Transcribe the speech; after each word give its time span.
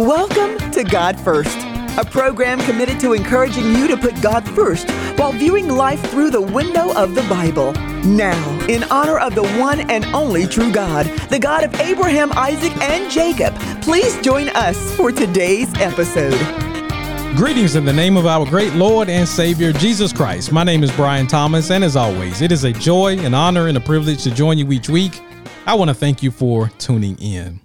Welcome 0.00 0.70
to 0.70 0.82
God 0.82 1.20
First, 1.20 1.58
a 1.98 2.06
program 2.10 2.58
committed 2.62 2.98
to 3.00 3.12
encouraging 3.12 3.74
you 3.74 3.86
to 3.86 3.98
put 3.98 4.18
God 4.22 4.48
first 4.54 4.90
while 5.18 5.30
viewing 5.30 5.68
life 5.68 6.00
through 6.10 6.30
the 6.30 6.40
window 6.40 6.94
of 6.94 7.14
the 7.14 7.20
Bible. 7.24 7.72
Now, 8.02 8.66
in 8.66 8.82
honor 8.84 9.18
of 9.18 9.34
the 9.34 9.46
one 9.58 9.90
and 9.90 10.06
only 10.14 10.46
true 10.46 10.72
God, 10.72 11.04
the 11.28 11.38
God 11.38 11.64
of 11.64 11.78
Abraham, 11.78 12.32
Isaac, 12.32 12.74
and 12.80 13.10
Jacob, 13.10 13.54
please 13.82 14.18
join 14.22 14.48
us 14.48 14.96
for 14.96 15.12
today's 15.12 15.68
episode. 15.74 16.38
Greetings 17.36 17.76
in 17.76 17.84
the 17.84 17.92
name 17.92 18.16
of 18.16 18.24
our 18.24 18.46
great 18.46 18.72
Lord 18.72 19.10
and 19.10 19.28
Savior 19.28 19.70
Jesus 19.70 20.14
Christ. 20.14 20.50
My 20.50 20.64
name 20.64 20.82
is 20.82 20.90
Brian 20.92 21.26
Thomas, 21.26 21.70
and 21.70 21.84
as 21.84 21.94
always, 21.94 22.40
it 22.40 22.52
is 22.52 22.64
a 22.64 22.72
joy, 22.72 23.18
an 23.18 23.34
honor, 23.34 23.68
and 23.68 23.76
a 23.76 23.80
privilege 23.80 24.22
to 24.22 24.30
join 24.30 24.56
you 24.56 24.72
each 24.72 24.88
week. 24.88 25.20
I 25.66 25.74
want 25.74 25.90
to 25.90 25.94
thank 25.94 26.22
you 26.22 26.30
for 26.30 26.70
tuning 26.78 27.18
in. 27.18 27.60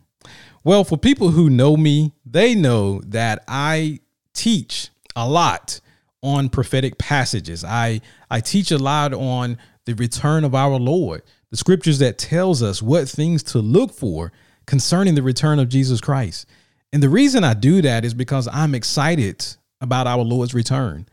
Well, 0.65 0.83
for 0.83 0.97
people 0.97 1.29
who 1.29 1.47
know 1.47 1.77
me, 1.77 2.11
they 2.25 2.55
know 2.55 2.99
that 3.01 3.43
I 3.47 3.99
teach 4.33 4.89
a 5.15 5.29
lot 5.29 5.79
on 6.23 6.49
prophetic 6.49 6.97
passages. 6.97 7.63
I 7.63 8.01
I 8.31 8.39
teach 8.39 8.71
a 8.71 8.79
lot 8.79 9.13
on 9.13 9.59
the 9.85 9.93
return 9.93 10.43
of 10.43 10.55
our 10.55 10.79
Lord, 10.79 11.21
the 11.51 11.57
scriptures 11.57 11.99
that 11.99 12.17
tells 12.17 12.63
us 12.63 12.81
what 12.81 13.07
things 13.07 13.43
to 13.43 13.59
look 13.59 13.93
for 13.93 14.31
concerning 14.65 15.13
the 15.13 15.21
return 15.21 15.59
of 15.59 15.69
Jesus 15.69 16.01
Christ. 16.01 16.47
And 16.91 17.03
the 17.03 17.09
reason 17.09 17.43
I 17.43 17.53
do 17.53 17.83
that 17.83 18.03
is 18.03 18.15
because 18.15 18.47
I'm 18.51 18.73
excited 18.73 19.45
about 19.81 20.07
our 20.07 20.23
Lord's 20.23 20.55
return. 20.55 21.07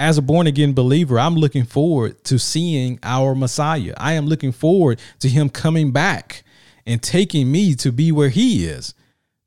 As 0.00 0.18
a 0.18 0.22
born 0.22 0.48
again 0.48 0.72
believer, 0.72 1.20
I'm 1.20 1.36
looking 1.36 1.64
forward 1.64 2.24
to 2.24 2.40
seeing 2.40 2.98
our 3.04 3.36
Messiah. 3.36 3.94
I 3.98 4.14
am 4.14 4.26
looking 4.26 4.50
forward 4.50 5.00
to 5.20 5.28
him 5.28 5.48
coming 5.48 5.92
back 5.92 6.42
and 6.86 7.02
taking 7.02 7.50
me 7.50 7.74
to 7.74 7.90
be 7.90 8.12
where 8.12 8.28
he 8.28 8.64
is. 8.64 8.94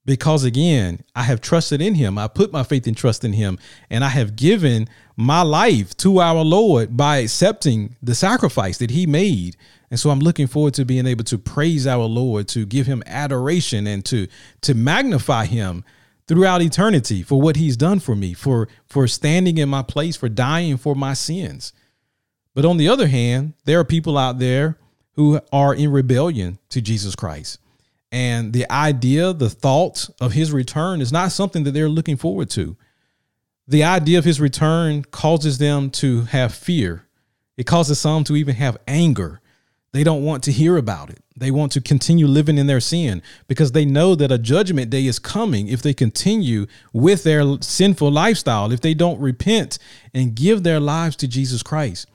Because 0.06 0.44
again, 0.44 1.04
I 1.16 1.24
have 1.24 1.40
trusted 1.40 1.82
in 1.82 1.94
him. 1.94 2.18
I 2.18 2.28
put 2.28 2.52
my 2.52 2.64
faith 2.64 2.88
and 2.88 2.98
trust 2.98 3.24
in 3.24 3.34
him, 3.34 3.60
and 3.92 4.04
I 4.04 4.10
have 4.10 4.36
given 4.36 4.90
my 5.16 5.44
life 5.44 5.96
to 5.98 6.20
our 6.20 6.44
Lord 6.44 6.98
by 6.98 7.18
accepting 7.18 7.96
the 8.02 8.16
sacrifice 8.16 8.80
that 8.80 8.90
he 8.90 9.06
made. 9.06 9.56
And 9.92 10.00
so 10.00 10.10
I'm 10.10 10.20
looking 10.20 10.48
forward 10.48 10.74
to 10.76 10.86
being 10.86 11.06
able 11.06 11.26
to 11.26 11.38
praise 11.38 11.86
our 11.86 12.06
Lord, 12.06 12.48
to 12.50 12.66
give 12.66 12.88
him 12.88 13.04
adoration 13.06 13.86
and 13.86 14.04
to 14.06 14.28
to 14.62 14.74
magnify 14.74 15.46
him 15.46 15.84
throughout 16.28 16.64
eternity 16.64 17.22
for 17.22 17.40
what 17.40 17.56
he's 17.56 17.78
done 17.78 18.00
for 18.00 18.16
me, 18.16 18.34
for 18.34 18.68
for 18.88 19.08
standing 19.08 19.60
in 19.60 19.70
my 19.70 19.84
place, 19.84 20.16
for 20.16 20.28
dying 20.28 20.78
for 20.78 20.96
my 20.96 21.14
sins. 21.14 21.72
But 22.56 22.66
on 22.66 22.78
the 22.78 22.88
other 22.88 23.08
hand, 23.08 23.54
there 23.66 23.80
are 23.80 23.86
people 23.86 24.18
out 24.18 24.40
there 24.40 24.79
who 25.20 25.38
are 25.52 25.76
in 25.76 25.92
rebellion 25.92 26.58
to 26.70 26.80
Jesus 26.80 27.14
Christ. 27.14 27.60
And 28.10 28.54
the 28.54 28.72
idea, 28.72 29.34
the 29.34 29.50
thought 29.50 30.10
of 30.22 30.32
his 30.32 30.54
return 30.54 31.02
is 31.02 31.12
not 31.12 31.34
something 31.34 31.66
that 31.66 31.72
they're 31.72 31.90
looking 31.90 32.16
forward 32.16 32.50
to. 32.52 32.78
The 33.68 33.84
idea 33.84 34.18
of 34.18 34.24
his 34.24 34.40
return 34.40 35.04
causes 35.04 35.58
them 35.58 35.90
to 35.90 36.22
have 36.22 36.54
fear. 36.54 37.06
It 37.58 37.66
causes 37.66 38.00
some 38.00 38.24
to 38.24 38.38
even 38.38 38.56
have 38.56 38.78
anger. 38.88 39.42
They 39.92 40.06
don't 40.06 40.24
want 40.24 40.42
to 40.46 40.54
hear 40.54 40.78
about 40.78 41.10
it. 41.10 41.22
They 41.36 41.52
want 41.52 41.74
to 41.74 41.82
continue 41.82 42.26
living 42.26 42.58
in 42.58 42.68
their 42.68 42.80
sin 42.80 43.22
because 43.50 43.74
they 43.74 43.84
know 43.84 44.16
that 44.16 44.32
a 44.32 44.38
judgment 44.38 44.90
day 44.90 45.06
is 45.06 45.20
coming 45.20 45.68
if 45.68 45.82
they 45.82 45.94
continue 45.94 46.66
with 46.94 47.26
their 47.26 47.58
sinful 47.60 48.10
lifestyle, 48.10 48.72
if 48.72 48.80
they 48.80 48.94
don't 48.94 49.20
repent 49.20 49.80
and 50.14 50.34
give 50.34 50.64
their 50.64 50.80
lives 50.80 51.18
to 51.18 51.28
Jesus 51.28 51.62
Christ. 51.62 52.08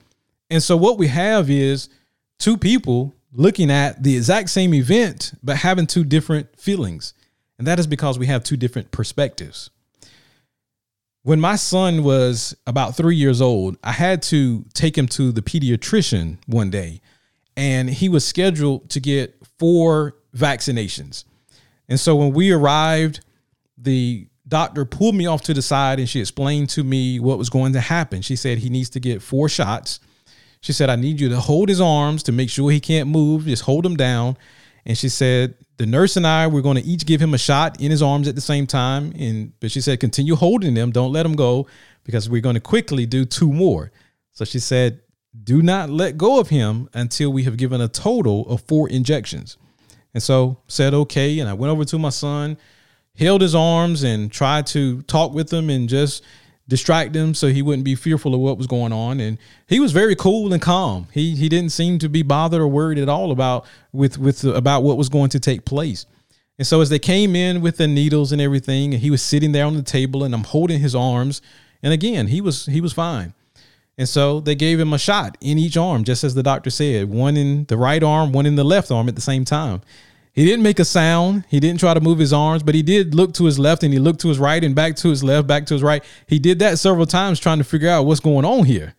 And 0.48 0.62
so, 0.62 0.74
what 0.74 0.96
we 0.96 1.08
have 1.08 1.50
is 1.50 1.90
two 2.38 2.56
people 2.56 3.14
looking 3.32 3.70
at 3.70 4.02
the 4.02 4.16
exact 4.16 4.50
same 4.50 4.74
event, 4.74 5.32
but 5.42 5.56
having 5.56 5.86
two 5.86 6.04
different 6.04 6.58
feelings. 6.58 7.14
And 7.58 7.66
that 7.66 7.78
is 7.78 7.86
because 7.86 8.18
we 8.18 8.26
have 8.26 8.44
two 8.44 8.56
different 8.56 8.90
perspectives. 8.90 9.70
When 11.22 11.40
my 11.40 11.56
son 11.56 12.04
was 12.04 12.54
about 12.66 12.96
three 12.96 13.16
years 13.16 13.40
old, 13.40 13.78
I 13.82 13.92
had 13.92 14.22
to 14.24 14.64
take 14.74 14.96
him 14.96 15.08
to 15.08 15.32
the 15.32 15.42
pediatrician 15.42 16.38
one 16.46 16.70
day, 16.70 17.00
and 17.56 17.88
he 17.88 18.08
was 18.08 18.26
scheduled 18.26 18.90
to 18.90 19.00
get 19.00 19.34
four 19.58 20.16
vaccinations. 20.36 21.24
And 21.88 21.98
so 21.98 22.16
when 22.16 22.32
we 22.32 22.52
arrived, 22.52 23.20
the 23.78 24.26
doctor 24.46 24.84
pulled 24.84 25.14
me 25.14 25.26
off 25.26 25.42
to 25.42 25.54
the 25.54 25.62
side 25.62 25.98
and 25.98 26.08
she 26.08 26.20
explained 26.20 26.68
to 26.70 26.84
me 26.84 27.18
what 27.18 27.38
was 27.38 27.50
going 27.50 27.72
to 27.72 27.80
happen. 27.80 28.22
She 28.22 28.36
said 28.36 28.58
he 28.58 28.68
needs 28.68 28.90
to 28.90 29.00
get 29.00 29.22
four 29.22 29.48
shots 29.48 30.00
she 30.64 30.72
said, 30.72 30.88
I 30.88 30.96
need 30.96 31.20
you 31.20 31.28
to 31.28 31.38
hold 31.38 31.68
his 31.68 31.78
arms 31.78 32.22
to 32.22 32.32
make 32.32 32.48
sure 32.48 32.70
he 32.70 32.80
can't 32.80 33.06
move. 33.06 33.44
Just 33.44 33.64
hold 33.64 33.84
him 33.84 33.96
down. 33.96 34.38
And 34.86 34.96
she 34.96 35.10
said, 35.10 35.56
the 35.76 35.84
nurse 35.84 36.16
and 36.16 36.26
I, 36.26 36.46
we're 36.46 36.62
going 36.62 36.78
to 36.78 36.88
each 36.88 37.04
give 37.04 37.20
him 37.20 37.34
a 37.34 37.38
shot 37.38 37.82
in 37.82 37.90
his 37.90 38.00
arms 38.00 38.28
at 38.28 38.34
the 38.34 38.40
same 38.40 38.66
time. 38.66 39.12
And 39.18 39.52
but 39.60 39.70
she 39.70 39.82
said, 39.82 40.00
continue 40.00 40.34
holding 40.34 40.72
them. 40.72 40.90
Don't 40.90 41.12
let 41.12 41.26
him 41.26 41.36
go 41.36 41.66
because 42.02 42.30
we're 42.30 42.40
going 42.40 42.54
to 42.54 42.62
quickly 42.62 43.04
do 43.04 43.26
two 43.26 43.52
more. 43.52 43.92
So 44.32 44.46
she 44.46 44.58
said, 44.58 45.02
do 45.42 45.60
not 45.60 45.90
let 45.90 46.16
go 46.16 46.40
of 46.40 46.48
him 46.48 46.88
until 46.94 47.30
we 47.30 47.42
have 47.42 47.58
given 47.58 47.82
a 47.82 47.88
total 47.88 48.48
of 48.48 48.62
four 48.62 48.88
injections. 48.88 49.58
And 50.14 50.22
so 50.22 50.60
said, 50.66 50.94
okay. 50.94 51.40
And 51.40 51.50
I 51.50 51.52
went 51.52 51.72
over 51.72 51.84
to 51.84 51.98
my 51.98 52.08
son, 52.08 52.56
held 53.18 53.42
his 53.42 53.54
arms 53.54 54.02
and 54.02 54.32
tried 54.32 54.66
to 54.68 55.02
talk 55.02 55.34
with 55.34 55.52
him 55.52 55.68
and 55.68 55.90
just 55.90 56.24
distract 56.68 57.14
him 57.14 57.34
so 57.34 57.48
he 57.48 57.62
wouldn't 57.62 57.84
be 57.84 57.94
fearful 57.94 58.34
of 58.34 58.40
what 58.40 58.56
was 58.56 58.66
going 58.66 58.92
on. 58.92 59.20
And 59.20 59.38
he 59.66 59.80
was 59.80 59.92
very 59.92 60.16
cool 60.16 60.52
and 60.52 60.62
calm. 60.62 61.08
He 61.12 61.36
he 61.36 61.48
didn't 61.48 61.72
seem 61.72 61.98
to 61.98 62.08
be 62.08 62.22
bothered 62.22 62.60
or 62.60 62.68
worried 62.68 62.98
at 62.98 63.08
all 63.08 63.30
about 63.30 63.66
with 63.92 64.18
with 64.18 64.44
about 64.44 64.82
what 64.82 64.96
was 64.96 65.08
going 65.08 65.30
to 65.30 65.40
take 65.40 65.64
place. 65.64 66.06
And 66.58 66.66
so 66.66 66.80
as 66.80 66.88
they 66.88 66.98
came 66.98 67.34
in 67.34 67.60
with 67.60 67.78
the 67.78 67.88
needles 67.88 68.30
and 68.32 68.40
everything 68.40 68.94
and 68.94 69.02
he 69.02 69.10
was 69.10 69.22
sitting 69.22 69.52
there 69.52 69.66
on 69.66 69.74
the 69.74 69.82
table 69.82 70.22
and 70.22 70.34
I'm 70.34 70.44
holding 70.44 70.80
his 70.80 70.94
arms. 70.94 71.42
And 71.82 71.92
again 71.92 72.28
he 72.28 72.40
was 72.40 72.66
he 72.66 72.80
was 72.80 72.92
fine. 72.92 73.34
And 73.96 74.08
so 74.08 74.40
they 74.40 74.56
gave 74.56 74.80
him 74.80 74.92
a 74.92 74.98
shot 74.98 75.36
in 75.40 75.58
each 75.58 75.76
arm 75.76 76.02
just 76.02 76.24
as 76.24 76.34
the 76.34 76.42
doctor 76.42 76.70
said 76.70 77.08
one 77.08 77.36
in 77.36 77.64
the 77.66 77.76
right 77.76 78.02
arm 78.02 78.32
one 78.32 78.46
in 78.46 78.56
the 78.56 78.64
left 78.64 78.90
arm 78.90 79.08
at 79.08 79.14
the 79.14 79.20
same 79.20 79.44
time 79.44 79.82
he 80.34 80.44
didn't 80.44 80.64
make 80.64 80.80
a 80.80 80.84
sound. 80.84 81.44
He 81.48 81.60
didn't 81.60 81.78
try 81.78 81.94
to 81.94 82.00
move 82.00 82.18
his 82.18 82.32
arms, 82.32 82.64
but 82.64 82.74
he 82.74 82.82
did 82.82 83.14
look 83.14 83.34
to 83.34 83.44
his 83.44 83.56
left 83.56 83.84
and 83.84 83.92
he 83.92 84.00
looked 84.00 84.20
to 84.22 84.28
his 84.28 84.40
right 84.40 84.62
and 84.64 84.74
back 84.74 84.96
to 84.96 85.08
his 85.08 85.22
left, 85.22 85.46
back 85.46 85.64
to 85.66 85.74
his 85.74 85.82
right. 85.82 86.02
He 86.26 86.40
did 86.40 86.58
that 86.58 86.80
several 86.80 87.06
times 87.06 87.38
trying 87.38 87.58
to 87.58 87.64
figure 87.64 87.88
out 87.88 88.04
what's 88.04 88.18
going 88.18 88.44
on 88.44 88.64
here. 88.64 88.96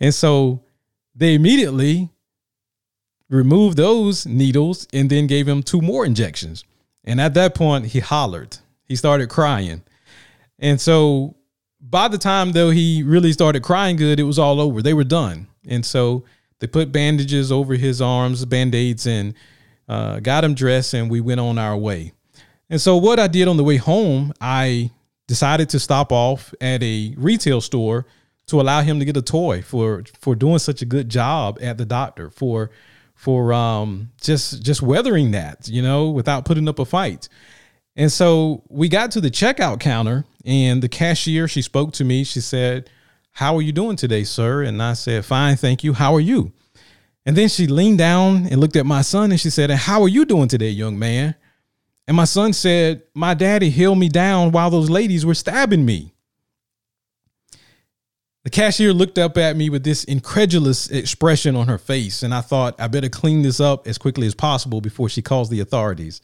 And 0.00 0.14
so 0.14 0.64
they 1.14 1.34
immediately 1.34 2.08
removed 3.28 3.76
those 3.76 4.24
needles 4.24 4.88
and 4.94 5.10
then 5.10 5.26
gave 5.26 5.46
him 5.46 5.62
two 5.62 5.82
more 5.82 6.06
injections. 6.06 6.64
And 7.04 7.20
at 7.20 7.34
that 7.34 7.54
point, 7.54 7.86
he 7.86 8.00
hollered. 8.00 8.56
He 8.88 8.96
started 8.96 9.28
crying. 9.28 9.82
And 10.58 10.80
so 10.80 11.36
by 11.80 12.08
the 12.08 12.16
time 12.16 12.52
though 12.52 12.70
he 12.70 13.02
really 13.02 13.32
started 13.32 13.62
crying 13.62 13.96
good, 13.96 14.18
it 14.18 14.24
was 14.24 14.38
all 14.38 14.58
over. 14.58 14.80
They 14.80 14.94
were 14.94 15.04
done. 15.04 15.48
And 15.68 15.84
so 15.84 16.24
they 16.60 16.66
put 16.66 16.92
bandages 16.92 17.52
over 17.52 17.74
his 17.74 18.00
arms, 18.00 18.46
band-aids, 18.46 19.06
and 19.06 19.34
uh, 19.88 20.20
got 20.20 20.44
him 20.44 20.54
dressed, 20.54 20.94
and 20.94 21.10
we 21.10 21.20
went 21.20 21.40
on 21.40 21.58
our 21.58 21.76
way. 21.76 22.12
And 22.70 22.80
so, 22.80 22.96
what 22.96 23.18
I 23.18 23.26
did 23.26 23.48
on 23.48 23.56
the 23.56 23.64
way 23.64 23.76
home, 23.76 24.32
I 24.40 24.90
decided 25.26 25.68
to 25.70 25.78
stop 25.78 26.12
off 26.12 26.54
at 26.60 26.82
a 26.82 27.14
retail 27.16 27.60
store 27.60 28.06
to 28.46 28.60
allow 28.60 28.82
him 28.82 28.98
to 28.98 29.04
get 29.04 29.16
a 29.16 29.22
toy 29.22 29.62
for 29.62 30.04
for 30.20 30.34
doing 30.34 30.58
such 30.58 30.82
a 30.82 30.84
good 30.84 31.08
job 31.08 31.58
at 31.62 31.78
the 31.78 31.84
doctor 31.84 32.30
for 32.30 32.70
for 33.14 33.52
um 33.52 34.10
just 34.20 34.62
just 34.62 34.82
weathering 34.82 35.30
that 35.30 35.68
you 35.68 35.80
know 35.80 36.10
without 36.10 36.44
putting 36.44 36.68
up 36.68 36.78
a 36.78 36.84
fight. 36.84 37.28
And 37.94 38.10
so 38.10 38.62
we 38.68 38.88
got 38.88 39.10
to 39.12 39.20
the 39.20 39.30
checkout 39.30 39.80
counter 39.80 40.24
and 40.44 40.82
the 40.82 40.88
cashier 40.88 41.46
she 41.46 41.62
spoke 41.62 41.92
to 41.94 42.04
me. 42.04 42.24
She 42.24 42.40
said 42.40 42.90
how 43.32 43.56
are 43.56 43.62
you 43.62 43.72
doing 43.72 43.96
today 43.96 44.24
sir? 44.24 44.62
And 44.62 44.82
i 44.82 44.94
said 44.94 45.24
fine 45.24 45.56
thank 45.56 45.84
you. 45.84 45.92
How 45.92 46.14
are 46.14 46.20
you 46.20 46.52
and 47.24 47.36
then 47.36 47.48
she 47.48 47.66
leaned 47.66 47.98
down 47.98 48.46
and 48.46 48.60
looked 48.60 48.76
at 48.76 48.86
my 48.86 49.02
son 49.02 49.30
and 49.30 49.40
she 49.40 49.50
said, 49.50 49.70
And 49.70 49.78
how 49.78 50.02
are 50.02 50.08
you 50.08 50.24
doing 50.24 50.48
today, 50.48 50.70
young 50.70 50.98
man? 50.98 51.34
And 52.08 52.16
my 52.16 52.24
son 52.24 52.52
said, 52.52 53.02
My 53.14 53.34
daddy 53.34 53.70
held 53.70 53.98
me 53.98 54.08
down 54.08 54.50
while 54.50 54.70
those 54.70 54.90
ladies 54.90 55.24
were 55.24 55.34
stabbing 55.34 55.84
me. 55.84 56.12
The 58.44 58.50
cashier 58.50 58.92
looked 58.92 59.18
up 59.18 59.38
at 59.38 59.56
me 59.56 59.70
with 59.70 59.84
this 59.84 60.02
incredulous 60.02 60.90
expression 60.90 61.54
on 61.54 61.68
her 61.68 61.78
face, 61.78 62.24
and 62.24 62.34
I 62.34 62.40
thought 62.40 62.74
I 62.80 62.88
better 62.88 63.08
clean 63.08 63.42
this 63.42 63.60
up 63.60 63.86
as 63.86 63.98
quickly 63.98 64.26
as 64.26 64.34
possible 64.34 64.80
before 64.80 65.08
she 65.08 65.22
calls 65.22 65.48
the 65.48 65.60
authorities. 65.60 66.20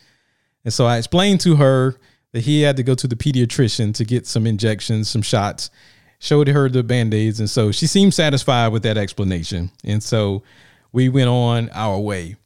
And 0.65 0.75
so 0.75 0.87
I 0.87 0.99
explained 0.99 1.41
to 1.43 1.57
her 1.57 1.95
that 2.33 2.41
he 2.41 2.63
had 2.63 2.77
to 2.77 2.83
go 2.83 2.97
to 2.97 3.07
the 3.07 3.15
pediatrician 3.15 3.95
to 3.95 4.05
get 4.05 4.27
some 4.27 4.49
injections, 4.49 5.09
some 5.09 5.23
shots, 5.23 5.71
showed 6.19 6.49
her 6.49 6.69
the 6.69 6.83
band 6.83 7.15
aids. 7.15 7.39
And 7.39 7.49
so 7.49 7.71
she 7.71 7.87
seemed 7.87 8.15
satisfied 8.15 8.73
with 8.73 8.83
that 8.83 8.99
explanation. 8.99 9.71
And 9.85 10.03
so 10.03 10.43
we 10.93 11.09
went 11.09 11.29
on 11.29 11.71
our 11.73 11.99
way. 11.99 12.37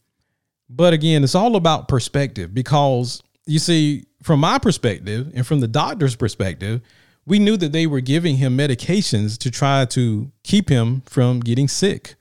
But 0.68 0.92
again, 0.94 1.22
it's 1.22 1.34
all 1.34 1.56
about 1.56 1.88
perspective 1.88 2.54
because 2.54 3.22
you 3.46 3.58
see, 3.58 4.06
from 4.22 4.40
my 4.40 4.58
perspective 4.58 5.30
and 5.34 5.46
from 5.46 5.60
the 5.60 5.68
doctor's 5.68 6.16
perspective, 6.16 6.80
we 7.26 7.38
knew 7.38 7.56
that 7.56 7.72
they 7.72 7.86
were 7.86 8.00
giving 8.00 8.36
him 8.36 8.56
medications 8.56 9.38
to 9.38 9.50
try 9.50 9.84
to 9.86 10.30
keep 10.42 10.68
him 10.68 11.02
from 11.06 11.40
getting 11.40 11.68
sick. 11.68 12.14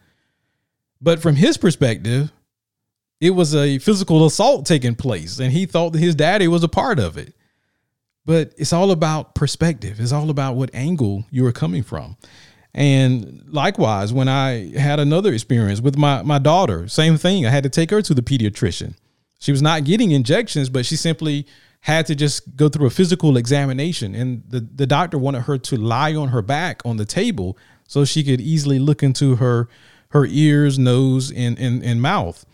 But 1.01 1.21
from 1.21 1.35
his 1.35 1.57
perspective, 1.57 2.31
it 3.19 3.31
was 3.31 3.55
a 3.55 3.77
physical 3.79 4.25
assault 4.25 4.65
taking 4.65 4.95
place, 4.95 5.39
and 5.39 5.51
he 5.51 5.65
thought 5.65 5.93
that 5.93 5.99
his 5.99 6.15
daddy 6.15 6.47
was 6.47 6.63
a 6.63 6.67
part 6.67 6.99
of 6.99 7.17
it. 7.17 7.35
but 8.25 8.53
it's 8.57 8.73
all 8.73 8.91
about 8.91 9.35
perspective. 9.35 9.99
It's 9.99 10.11
all 10.11 10.29
about 10.29 10.55
what 10.55 10.69
angle 10.73 11.25
you 11.31 11.45
are 11.45 11.51
coming 11.51 11.83
from. 11.83 12.17
And 12.73 13.43
likewise, 13.47 14.13
when 14.13 14.29
I 14.29 14.77
had 14.77 14.99
another 14.99 15.33
experience 15.33 15.81
with 15.81 15.97
my, 15.97 16.21
my 16.21 16.39
daughter, 16.39 16.87
same 16.87 17.17
thing. 17.17 17.45
I 17.45 17.49
had 17.49 17.63
to 17.63 17.69
take 17.69 17.91
her 17.91 18.01
to 18.01 18.13
the 18.13 18.21
pediatrician. 18.21 18.95
She 19.39 19.51
was 19.51 19.61
not 19.61 19.83
getting 19.83 20.11
injections, 20.11 20.69
but 20.69 20.85
she 20.85 20.95
simply 20.95 21.45
had 21.81 22.05
to 22.05 22.15
just 22.15 22.55
go 22.55 22.69
through 22.69 22.85
a 22.85 22.91
physical 22.91 23.37
examination. 23.37 24.15
And 24.15 24.43
the, 24.47 24.59
the 24.59 24.87
doctor 24.87 25.17
wanted 25.17 25.41
her 25.41 25.57
to 25.57 25.75
lie 25.75 26.15
on 26.15 26.29
her 26.29 26.41
back 26.41 26.81
on 26.85 26.97
the 26.97 27.05
table 27.05 27.57
so 27.87 28.05
she 28.05 28.23
could 28.23 28.39
easily 28.39 28.79
look 28.79 29.03
into 29.03 29.35
her 29.37 29.67
her 30.09 30.25
ears, 30.25 30.77
nose, 30.77 31.31
and, 31.31 31.57
and, 31.57 31.81
and 31.83 32.01
mouth. 32.01 32.45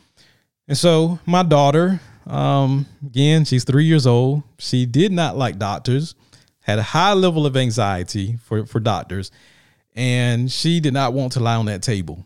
And 0.68 0.78
so 0.78 1.18
my 1.25 1.42
daughter, 1.42 2.00
um, 2.28 2.86
again, 3.04 3.46
she's 3.46 3.63
three 3.63 3.86
years 3.86 4.06
old. 4.06 4.44
She 4.60 4.86
did 4.86 5.12
not 5.12 5.36
like 5.36 5.58
doctors, 5.58 6.13
had 6.62 6.78
a 6.78 6.84
high 6.84 7.13
level 7.13 7.48
of 7.48 7.58
anxiety 7.58 8.38
for, 8.44 8.68
for 8.68 8.80
doctors 8.80 9.31
and 9.98 10.52
she 10.52 10.80
did 10.80 10.94
not 10.94 11.12
want 11.12 11.34
to 11.34 11.40
lie 11.40 11.56
on 11.56 11.66
that 11.66 11.82
table. 11.82 12.24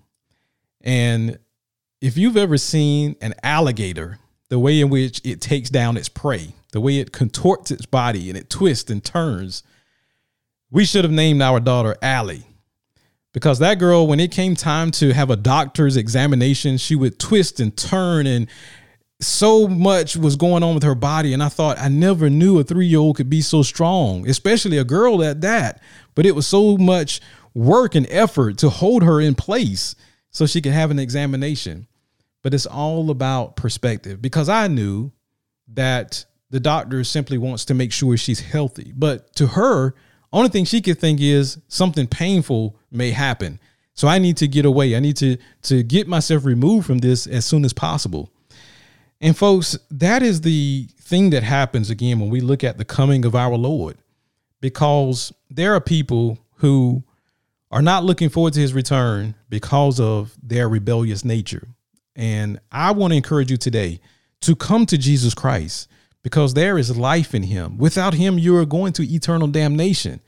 And 0.82 1.40
if 2.02 2.18
you've 2.18 2.36
ever 2.36 2.58
seen 2.58 3.16
an 3.22 3.34
alligator, 3.42 4.20
the 4.50 4.60
way 4.60 4.82
in 4.82 4.90
which 4.90 5.22
it 5.24 5.40
takes 5.40 5.70
down 5.70 5.96
its 5.96 6.10
prey, 6.10 6.54
the 6.74 6.82
way 6.82 6.98
it 6.98 7.14
contorts 7.14 7.72
its 7.72 7.86
body 7.86 8.30
and 8.30 8.38
it 8.38 8.50
twists 8.50 8.92
and 8.92 9.02
turns, 9.02 9.64
we 10.70 10.84
should 10.84 11.06
have 11.06 11.14
named 11.14 11.42
our 11.42 11.62
daughter 11.62 11.96
Allie. 12.02 12.46
Because 13.34 13.60
that 13.60 13.80
girl, 13.80 14.06
when 14.06 14.20
it 14.20 14.32
came 14.32 14.56
time 14.56 14.92
to 14.92 15.14
have 15.14 15.30
a 15.30 15.38
doctor's 15.38 15.96
examination, 15.96 16.78
she 16.78 16.98
would 16.98 17.18
twist 17.18 17.62
and 17.62 17.76
turn, 17.78 18.28
and 18.28 18.48
so 19.22 19.68
much 19.68 20.18
was 20.18 20.36
going 20.36 20.64
on 20.64 20.74
with 20.74 20.84
her 20.84 20.96
body. 20.96 21.34
And 21.34 21.44
I 21.44 21.50
thought, 21.50 21.80
I 21.80 21.88
never 21.88 22.30
knew 22.30 22.60
a 22.60 22.64
three 22.64 22.88
year 22.88 23.00
old 23.00 23.18
could 23.18 23.30
be 23.30 23.42
so 23.42 23.64
strong, 23.64 24.28
especially 24.28 24.78
a 24.78 24.84
girl 24.84 25.24
at 25.24 25.42
that. 25.42 25.82
But 26.16 26.26
it 26.26 26.36
was 26.36 26.48
so 26.48 26.78
much 26.78 27.22
work 27.54 27.96
and 27.96 28.08
effort 28.10 28.58
to 28.60 28.70
hold 28.70 29.04
her 29.04 29.22
in 29.22 29.36
place 29.36 29.96
so 30.32 30.46
she 30.46 30.62
could 30.62 30.74
have 30.74 30.92
an 30.92 31.00
examination. 31.00 31.88
But 32.42 32.54
it's 32.54 32.66
all 32.66 33.12
about 33.12 33.56
perspective 33.56 34.22
because 34.22 34.50
I 34.50 34.68
knew 34.68 35.12
that 35.74 36.26
the 36.50 36.60
doctor 36.60 37.04
simply 37.04 37.38
wants 37.38 37.66
to 37.66 37.74
make 37.74 37.92
sure 37.92 38.18
she's 38.18 38.40
healthy. 38.40 38.92
But 38.96 39.36
to 39.36 39.48
her, 39.48 39.94
only 40.34 40.50
thing 40.50 40.66
she 40.66 40.82
could 40.82 41.00
think 41.00 41.22
is 41.22 41.60
something 41.68 42.08
painful 42.08 42.78
may 42.90 43.12
happen. 43.12 43.60
So 43.94 44.08
I 44.08 44.20
need 44.20 44.38
to 44.38 44.48
get 44.48 44.66
away. 44.66 44.96
I 44.96 45.00
need 45.00 45.18
to 45.18 45.38
to 45.64 45.84
get 45.84 46.08
myself 46.08 46.46
removed 46.46 46.88
from 46.88 47.00
this 47.00 47.28
as 47.28 47.46
soon 47.46 47.66
as 47.66 47.74
possible. 47.74 48.32
And 49.22 49.38
folks, 49.38 49.78
that 49.92 50.24
is 50.24 50.42
the 50.42 50.88
thing 51.00 51.30
that 51.30 51.44
happens 51.44 51.92
again 51.92 52.20
when 52.20 52.32
we 52.32 52.42
look 52.42 52.64
at 52.64 52.80
the 52.80 52.86
coming 52.86 53.24
of 53.24 53.36
our 53.36 53.56
Lord. 53.56 53.98
Because 54.60 55.32
there 55.50 55.76
are 55.76 55.82
people 55.82 56.40
who 56.56 57.04
are 57.70 57.82
not 57.82 58.04
looking 58.04 58.30
forward 58.30 58.54
to 58.54 58.60
his 58.60 58.74
return 58.74 59.36
because 59.50 60.00
of 60.00 60.36
their 60.42 60.68
rebellious 60.68 61.24
nature. 61.24 61.68
And 62.16 62.60
I 62.72 62.92
want 62.92 63.14
to 63.14 63.18
encourage 63.18 63.52
you 63.52 63.58
today 63.58 64.02
to 64.42 64.56
come 64.56 64.86
to 64.88 64.98
Jesus 64.98 65.34
Christ 65.34 65.88
because 66.24 66.54
there 66.54 66.78
is 66.78 66.98
life 66.98 67.34
in 67.34 67.44
him. 67.44 67.78
Without 67.78 68.16
him, 68.16 68.38
you 68.38 68.58
are 68.58 68.66
going 68.66 68.94
to 68.94 69.04
eternal 69.04 69.48
damnation. 69.48 70.22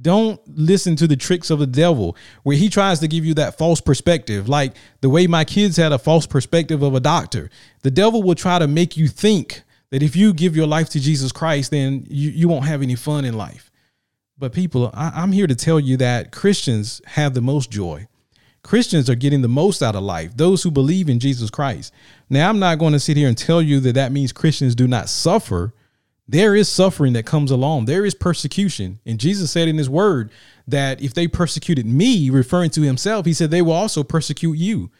Don't 0.00 0.40
listen 0.46 0.96
to 0.96 1.06
the 1.06 1.16
tricks 1.16 1.50
of 1.50 1.58
the 1.58 1.66
devil 1.66 2.16
where 2.42 2.56
he 2.56 2.68
tries 2.68 3.00
to 3.00 3.08
give 3.08 3.24
you 3.24 3.34
that 3.34 3.58
false 3.58 3.80
perspective, 3.80 4.48
like 4.48 4.74
the 5.00 5.08
way 5.08 5.26
my 5.26 5.44
kids 5.44 5.76
had 5.76 5.92
a 5.92 5.98
false 5.98 6.26
perspective 6.26 6.82
of 6.82 6.94
a 6.94 7.00
doctor. 7.00 7.50
The 7.82 7.90
devil 7.90 8.22
will 8.22 8.34
try 8.34 8.58
to 8.58 8.66
make 8.66 8.96
you 8.96 9.08
think 9.08 9.62
that 9.90 10.02
if 10.02 10.16
you 10.16 10.32
give 10.32 10.56
your 10.56 10.66
life 10.66 10.88
to 10.90 11.00
Jesus 11.00 11.32
Christ, 11.32 11.70
then 11.70 12.06
you, 12.08 12.30
you 12.30 12.48
won't 12.48 12.66
have 12.66 12.82
any 12.82 12.94
fun 12.94 13.24
in 13.24 13.36
life. 13.36 13.70
But 14.38 14.52
people, 14.52 14.90
I, 14.94 15.22
am 15.22 15.32
here 15.32 15.46
to 15.46 15.54
tell 15.54 15.78
you 15.78 15.96
that 15.98 16.32
Christians 16.32 17.02
have 17.06 17.34
the 17.34 17.42
most 17.42 17.70
joy. 17.70 18.08
Christians 18.62 19.10
are 19.10 19.14
getting 19.14 19.42
the 19.42 19.48
most 19.48 19.82
out 19.82 19.96
of 19.96 20.02
life, 20.02 20.36
those 20.36 20.62
who 20.62 20.70
believe 20.70 21.08
in 21.08 21.18
Jesus 21.18 21.50
Christ. 21.50 21.92
Now, 22.28 22.48
I'm 22.48 22.58
not 22.58 22.78
going 22.78 22.92
to 22.92 23.00
sit 23.00 23.16
here 23.16 23.28
and 23.28 23.36
tell 23.36 23.60
you 23.60 23.80
that 23.80 23.94
that 23.94 24.12
means 24.12 24.32
Christians 24.32 24.74
do 24.74 24.86
not 24.86 25.08
suffer. 25.08 25.74
There 26.30 26.54
is 26.54 26.68
suffering 26.68 27.14
that 27.14 27.26
comes 27.26 27.50
along, 27.50 27.86
there 27.86 28.04
is 28.04 28.14
persecution. 28.14 29.00
And 29.04 29.18
Jesus 29.18 29.50
said 29.50 29.66
in 29.66 29.76
his 29.76 29.90
word 29.90 30.30
that 30.68 31.02
if 31.02 31.12
they 31.12 31.26
persecuted 31.26 31.86
me, 31.86 32.30
referring 32.30 32.70
to 32.70 32.82
himself, 32.82 33.26
he 33.26 33.32
said 33.32 33.50
they 33.50 33.62
will 33.62 33.72
also 33.72 34.04
persecute 34.04 34.56
you. 34.56 34.92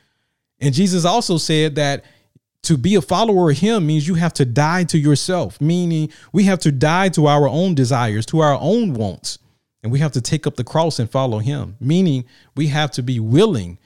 And 0.59 0.75
Jesus 0.75 1.05
also 1.05 1.39
said 1.39 1.77
that 1.77 2.05
to 2.65 2.77
be 2.77 2.97
a 2.97 3.01
follower 3.01 3.53
of 3.53 3.59
him 3.59 3.87
means 3.87 4.09
you 4.09 4.17
have 4.17 4.33
to 4.35 4.45
die 4.45 4.83
to 4.85 4.99
yourself, 4.99 5.61
meaning 5.61 6.11
we 6.33 6.45
have 6.45 6.59
to 6.61 6.73
die 6.73 7.11
to 7.11 7.29
our 7.29 7.49
own 7.49 7.77
desires, 7.77 8.27
to 8.27 8.41
our 8.41 8.59
own 8.61 8.93
wants, 8.95 9.39
and 9.85 9.93
we 9.93 10.01
have 10.01 10.13
to 10.13 10.21
take 10.21 10.49
up 10.49 10.57
the 10.57 10.65
cross 10.65 10.99
and 10.99 11.09
follow 11.09 11.39
him, 11.39 11.77
meaning 11.79 12.25
we 12.57 12.67
have 12.67 12.91
to 12.91 13.05
be 13.05 13.21
willing 13.21 13.79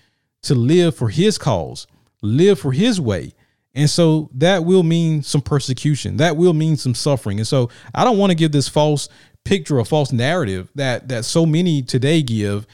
to 0.45 0.55
live 0.55 0.97
for 0.97 1.11
his 1.11 1.37
cause, 1.37 1.87
live 2.23 2.59
for 2.59 2.73
his 2.73 2.99
way. 2.99 3.35
And 3.75 3.91
so 3.91 4.31
that 4.35 4.65
will 4.65 4.85
mean 4.85 5.23
some 5.23 5.41
persecution. 5.41 6.19
That 6.19 6.37
will 6.37 6.53
mean 6.53 6.77
some 6.77 6.95
suffering. 6.95 7.39
And 7.39 7.47
so 7.47 7.71
I 7.95 8.05
don't 8.05 8.19
want 8.19 8.31
to 8.31 8.37
give 8.37 8.53
this 8.53 8.69
false 8.69 9.09
picture 9.45 9.79
or 9.79 9.85
false 9.85 10.13
narrative 10.13 10.71
that 10.75 11.09
that 11.09 11.25
so 11.25 11.45
many 11.45 11.83
today 11.83 12.23
give 12.23 12.67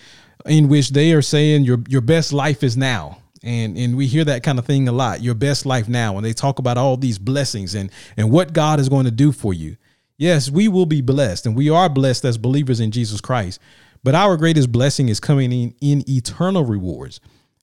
in 0.47 0.69
which 0.69 0.91
they 0.91 1.13
are 1.13 1.23
saying 1.23 1.65
your 1.65 1.79
your 1.89 2.01
best 2.01 2.33
life 2.33 2.63
is 2.63 2.77
now 2.77 3.19
and 3.43 3.77
and 3.77 3.97
we 3.97 4.07
hear 4.07 4.25
that 4.25 4.43
kind 4.43 4.59
of 4.59 4.65
thing 4.65 4.87
a 4.89 4.93
lot 4.93 5.21
your 5.21 5.35
best 5.35 5.67
life 5.67 5.89
now 5.89 6.17
and 6.17 6.25
they 6.25 6.33
talk 6.33 6.59
about 6.59 6.79
all 6.79 6.97
these 6.97 7.19
blessings 7.19 7.75
and 7.75 7.91
and 8.17 8.31
what 8.31 8.53
god 8.53 8.79
is 8.79 8.89
going 8.89 9.05
to 9.05 9.11
do 9.11 9.33
for 9.33 9.53
you 9.53 9.77
yes 10.17 10.49
we 10.49 10.69
will 10.69 10.87
be 10.87 11.01
blessed 11.01 11.45
and 11.45 11.57
we 11.57 11.69
are 11.69 11.89
blessed 11.89 12.25
as 12.25 12.39
believers 12.39 12.79
in 12.81 12.91
jesus 12.91 13.21
christ 13.21 13.61
but 14.05 14.15
our 14.15 14.37
greatest 14.37 14.71
blessing 14.71 15.09
is 15.09 15.19
coming 15.19 15.53
in 15.53 15.75
in 15.81 16.05
eternal 16.09 16.65
rewards 16.65 17.21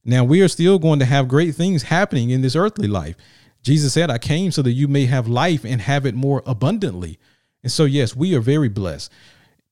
now 0.08 0.24
we 0.24 0.42
are 0.42 0.48
still 0.48 0.80
going 0.80 1.00
to 1.00 1.06
have 1.06 1.28
great 1.28 1.54
things 1.54 1.84
happening 1.84 2.30
in 2.30 2.42
this 2.42 2.56
earthly 2.56 2.88
life 2.88 3.16
jesus 3.62 3.94
said 3.94 4.10
i 4.10 4.18
came 4.18 4.52
so 4.52 4.62
that 4.62 4.72
you 4.72 4.88
may 4.88 5.06
have 5.06 5.28
life 5.28 5.64
and 5.64 5.82
have 5.82 6.06
it 6.06 6.16
more 6.16 6.42
abundantly 6.46 7.20
and 7.62 7.72
so 7.72 7.86
yes 7.86 8.16
we 8.16 8.36
are 8.36 8.42
very 8.42 8.70
blessed 8.70 9.12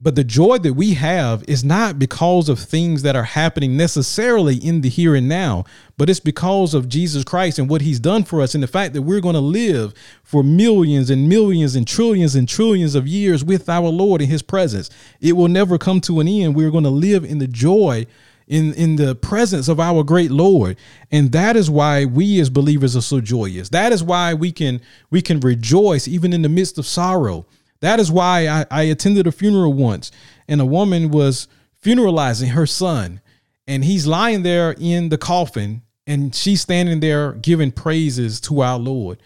but 0.01 0.15
the 0.15 0.25
joy 0.25 0.57
that 0.57 0.73
we 0.73 0.95
have 0.95 1.43
is 1.47 1.63
not 1.63 1.97
because 1.97 2.49
of 2.49 2.59
things 2.59 3.01
that 3.03 3.15
are 3.15 3.23
happening 3.23 3.77
necessarily 3.77 4.55
in 4.57 4.81
the 4.81 4.89
here 4.89 5.15
and 5.15 5.29
now, 5.29 5.63
but 5.97 6.09
it's 6.09 6.19
because 6.19 6.73
of 6.73 6.89
Jesus 6.89 7.23
Christ 7.23 7.57
and 7.57 7.69
what 7.69 7.81
he's 7.81 7.99
done 7.99 8.25
for 8.25 8.41
us 8.41 8.53
and 8.53 8.61
the 8.61 8.67
fact 8.67 8.93
that 8.93 9.03
we're 9.03 9.21
going 9.21 9.35
to 9.35 9.39
live 9.39 9.93
for 10.21 10.43
millions 10.43 11.09
and 11.09 11.29
millions 11.29 11.75
and 11.75 11.87
trillions 11.87 12.35
and 12.35 12.47
trillions 12.47 12.93
of 12.93 13.07
years 13.07 13.43
with 13.43 13.69
our 13.69 13.87
Lord 13.87 14.21
in 14.21 14.27
his 14.27 14.41
presence. 14.41 14.89
It 15.21 15.33
will 15.33 15.47
never 15.47 15.77
come 15.77 16.01
to 16.01 16.19
an 16.19 16.27
end. 16.27 16.55
We're 16.55 16.71
going 16.71 16.83
to 16.83 16.89
live 16.89 17.23
in 17.23 17.39
the 17.39 17.47
joy 17.47 18.05
in 18.47 18.73
in 18.73 18.95
the 18.95 19.15
presence 19.15 19.67
of 19.67 19.79
our 19.79 20.03
great 20.03 20.31
lord. 20.31 20.77
And 21.11 21.31
that 21.31 21.55
is 21.55 21.69
why 21.69 22.05
we 22.05 22.39
as 22.39 22.49
believers 22.49 22.95
are 22.95 23.01
so 23.01 23.21
joyous. 23.21 23.69
That 23.69 23.91
is 23.91 24.03
why 24.03 24.33
we 24.33 24.51
can 24.51 24.81
we 25.09 25.21
can 25.21 25.39
rejoice 25.39 26.07
even 26.07 26.33
in 26.33 26.41
the 26.41 26.49
midst 26.49 26.77
of 26.77 26.85
sorrow. 26.85 27.45
That 27.81 27.99
is 27.99 28.11
why 28.11 28.47
I, 28.47 28.65
I 28.71 28.83
attended 28.83 29.27
a 29.27 29.31
funeral 29.31 29.73
once 29.73 30.11
and 30.47 30.61
a 30.61 30.65
woman 30.65 31.11
was 31.11 31.47
funeralizing 31.83 32.49
her 32.49 32.65
son 32.65 33.21
and 33.67 33.83
he's 33.83 34.07
lying 34.07 34.43
there 34.43 34.75
in 34.79 35.09
the 35.09 35.17
coffin 35.17 35.81
and 36.07 36.33
she's 36.35 36.61
standing 36.61 36.99
there 36.99 37.33
giving 37.33 37.71
praises 37.71 38.39
to 38.41 38.61
our 38.61 38.77
Lord, 38.77 39.19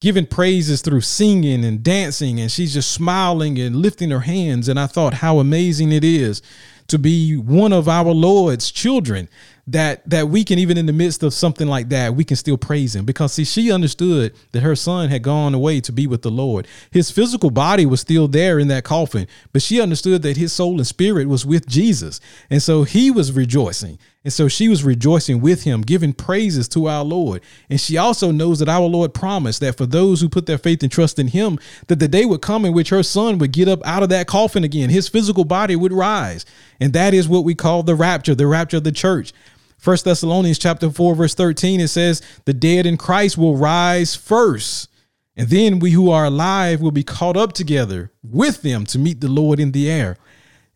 giving 0.00 0.26
praises 0.26 0.80
through 0.80 1.00
singing 1.00 1.64
and 1.64 1.82
dancing, 1.82 2.40
and 2.40 2.50
she's 2.50 2.74
just 2.74 2.92
smiling 2.92 3.58
and 3.58 3.76
lifting 3.76 4.10
her 4.10 4.20
hands. 4.20 4.68
And 4.68 4.78
I 4.78 4.86
thought 4.86 5.14
how 5.14 5.38
amazing 5.40 5.92
it 5.92 6.04
is 6.04 6.40
to 6.88 6.98
be 6.98 7.36
one 7.36 7.72
of 7.72 7.88
our 7.88 8.12
Lord's 8.12 8.70
children 8.70 9.28
that 9.66 10.08
that 10.08 10.28
we 10.28 10.44
can 10.44 10.58
even 10.58 10.76
in 10.76 10.86
the 10.86 10.92
midst 10.92 11.22
of 11.22 11.32
something 11.32 11.66
like 11.66 11.88
that 11.88 12.14
we 12.14 12.24
can 12.24 12.36
still 12.36 12.58
praise 12.58 12.94
him. 12.94 13.04
Because 13.04 13.32
see 13.32 13.44
she 13.44 13.72
understood 13.72 14.34
that 14.52 14.62
her 14.62 14.76
son 14.76 15.08
had 15.08 15.22
gone 15.22 15.54
away 15.54 15.80
to 15.80 15.92
be 15.92 16.06
with 16.06 16.22
the 16.22 16.30
lord. 16.30 16.66
His 16.90 17.10
physical 17.10 17.50
body 17.50 17.86
was 17.86 18.00
still 18.00 18.28
there 18.28 18.58
in 18.58 18.68
that 18.68 18.84
coffin 18.84 19.26
but 19.52 19.62
she 19.62 19.80
understood 19.80 20.22
that 20.22 20.36
his 20.36 20.52
soul 20.52 20.76
and 20.76 20.86
spirit 20.86 21.28
was 21.28 21.46
with 21.46 21.66
jesus. 21.66 22.20
And 22.50 22.62
so 22.62 22.82
he 22.82 23.10
was 23.10 23.32
rejoicing 23.32 23.98
and 24.24 24.32
so 24.32 24.48
she 24.48 24.70
was 24.70 24.82
rejoicing 24.82 25.42
with 25.42 25.64
him, 25.64 25.82
giving 25.82 26.14
praises 26.14 26.66
to 26.68 26.88
our 26.88 27.04
Lord. 27.04 27.42
And 27.68 27.78
she 27.78 27.98
also 27.98 28.30
knows 28.30 28.58
that 28.58 28.70
our 28.70 28.86
Lord 28.86 29.12
promised 29.12 29.60
that 29.60 29.76
for 29.76 29.84
those 29.84 30.22
who 30.22 30.30
put 30.30 30.46
their 30.46 30.56
faith 30.56 30.82
and 30.82 30.90
trust 30.90 31.18
in 31.18 31.28
him, 31.28 31.58
that 31.88 31.98
the 31.98 32.08
day 32.08 32.24
would 32.24 32.40
come 32.40 32.64
in 32.64 32.72
which 32.72 32.88
her 32.88 33.02
son 33.02 33.36
would 33.36 33.52
get 33.52 33.68
up 33.68 33.84
out 33.84 34.02
of 34.02 34.08
that 34.08 34.26
coffin 34.26 34.64
again. 34.64 34.88
His 34.88 35.08
physical 35.08 35.44
body 35.44 35.76
would 35.76 35.92
rise. 35.92 36.46
And 36.80 36.94
that 36.94 37.12
is 37.12 37.28
what 37.28 37.44
we 37.44 37.54
call 37.54 37.82
the 37.82 37.94
rapture, 37.94 38.34
the 38.34 38.46
rapture 38.46 38.78
of 38.78 38.84
the 38.84 38.92
church. 38.92 39.34
First 39.76 40.06
Thessalonians 40.06 40.58
chapter 40.58 40.88
4, 40.88 41.14
verse 41.14 41.34
13, 41.34 41.80
it 41.80 41.88
says, 41.88 42.22
The 42.46 42.54
dead 42.54 42.86
in 42.86 42.96
Christ 42.96 43.36
will 43.36 43.58
rise 43.58 44.16
first. 44.16 44.88
And 45.36 45.48
then 45.48 45.80
we 45.80 45.90
who 45.90 46.10
are 46.10 46.24
alive 46.24 46.80
will 46.80 46.92
be 46.92 47.02
caught 47.02 47.36
up 47.36 47.52
together 47.52 48.10
with 48.22 48.62
them 48.62 48.86
to 48.86 48.98
meet 48.98 49.20
the 49.20 49.28
Lord 49.28 49.60
in 49.60 49.72
the 49.72 49.90
air. 49.90 50.16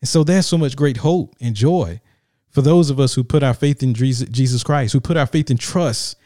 And 0.01 0.07
so 0.07 0.23
there's 0.23 0.45
so 0.45 0.57
much 0.57 0.75
great 0.75 0.97
hope 0.97 1.35
and 1.41 1.55
joy 1.55 1.99
for 2.49 2.61
those 2.61 2.89
of 2.89 2.99
us 2.99 3.13
who 3.13 3.23
put 3.23 3.43
our 3.43 3.53
faith 3.53 3.83
in 3.83 3.93
Jesus 3.93 4.63
Christ, 4.63 4.93
who 4.93 4.99
put 4.99 5.17
our 5.17 5.27
faith 5.27 5.49
and 5.49 5.59
trust 5.59 6.17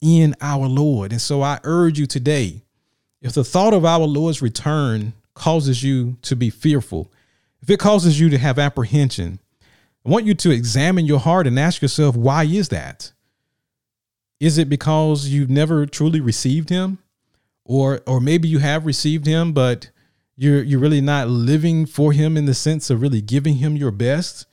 in 0.00 0.34
our 0.40 0.66
Lord. 0.66 1.12
And 1.12 1.20
so 1.20 1.42
I 1.42 1.60
urge 1.64 1.98
you 1.98 2.06
today, 2.06 2.62
if 3.20 3.32
the 3.32 3.44
thought 3.44 3.74
of 3.74 3.84
our 3.84 4.06
Lord's 4.06 4.42
return 4.42 5.12
causes 5.34 5.82
you 5.82 6.16
to 6.22 6.36
be 6.36 6.50
fearful, 6.50 7.10
if 7.62 7.70
it 7.70 7.80
causes 7.80 8.20
you 8.20 8.28
to 8.30 8.38
have 8.38 8.58
apprehension, 8.58 9.40
I 10.06 10.10
want 10.10 10.26
you 10.26 10.34
to 10.34 10.50
examine 10.50 11.06
your 11.06 11.18
heart 11.18 11.46
and 11.46 11.58
ask 11.58 11.82
yourself, 11.82 12.16
why 12.16 12.44
is 12.44 12.68
that? 12.68 13.12
Is 14.40 14.56
it 14.58 14.68
because 14.68 15.26
you've 15.26 15.50
never 15.50 15.84
truly 15.84 16.20
received 16.20 16.68
him? 16.68 16.98
Or 17.64 18.00
or 18.06 18.20
maybe 18.20 18.48
you 18.48 18.60
have 18.60 18.86
received 18.86 19.26
him, 19.26 19.52
but 19.52 19.90
you're 20.36 20.62
you're 20.62 20.80
really 20.80 21.02
not 21.02 21.28
living 21.28 21.84
for 21.84 22.12
him 22.12 22.36
in 22.36 22.46
the 22.46 22.54
sense 22.54 22.88
of 22.88 23.02
really 23.02 23.20
giving 23.20 23.56
him 23.56 23.76
your 23.76 23.90
best. 23.90 24.46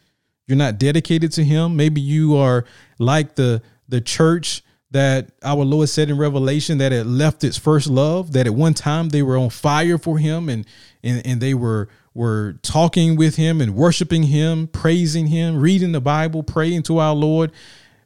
You're 0.47 0.57
not 0.57 0.77
dedicated 0.77 1.31
to 1.33 1.43
him. 1.43 1.75
Maybe 1.75 2.01
you 2.01 2.35
are 2.37 2.65
like 2.99 3.35
the 3.35 3.61
the 3.87 4.01
church 4.01 4.63
that 4.91 5.31
our 5.43 5.63
Lord 5.63 5.89
said 5.89 6.09
in 6.09 6.17
Revelation 6.17 6.77
that 6.77 6.93
it 6.93 7.05
left 7.05 7.43
its 7.43 7.57
first 7.57 7.87
love, 7.87 8.31
that 8.33 8.47
at 8.47 8.53
one 8.53 8.73
time 8.73 9.09
they 9.09 9.21
were 9.21 9.37
on 9.37 9.49
fire 9.49 9.97
for 9.97 10.17
him 10.17 10.49
and 10.49 10.65
and, 11.03 11.25
and 11.25 11.41
they 11.41 11.53
were 11.53 11.89
were 12.13 12.57
talking 12.61 13.17
with 13.17 13.35
him 13.35 13.59
and 13.59 13.75
worshiping 13.75 14.23
him, 14.23 14.67
praising 14.67 15.27
him, 15.27 15.59
reading 15.59 15.91
the 15.91 16.01
Bible, 16.01 16.43
praying 16.43 16.83
to 16.83 16.97
our 16.97 17.13
Lord. 17.13 17.51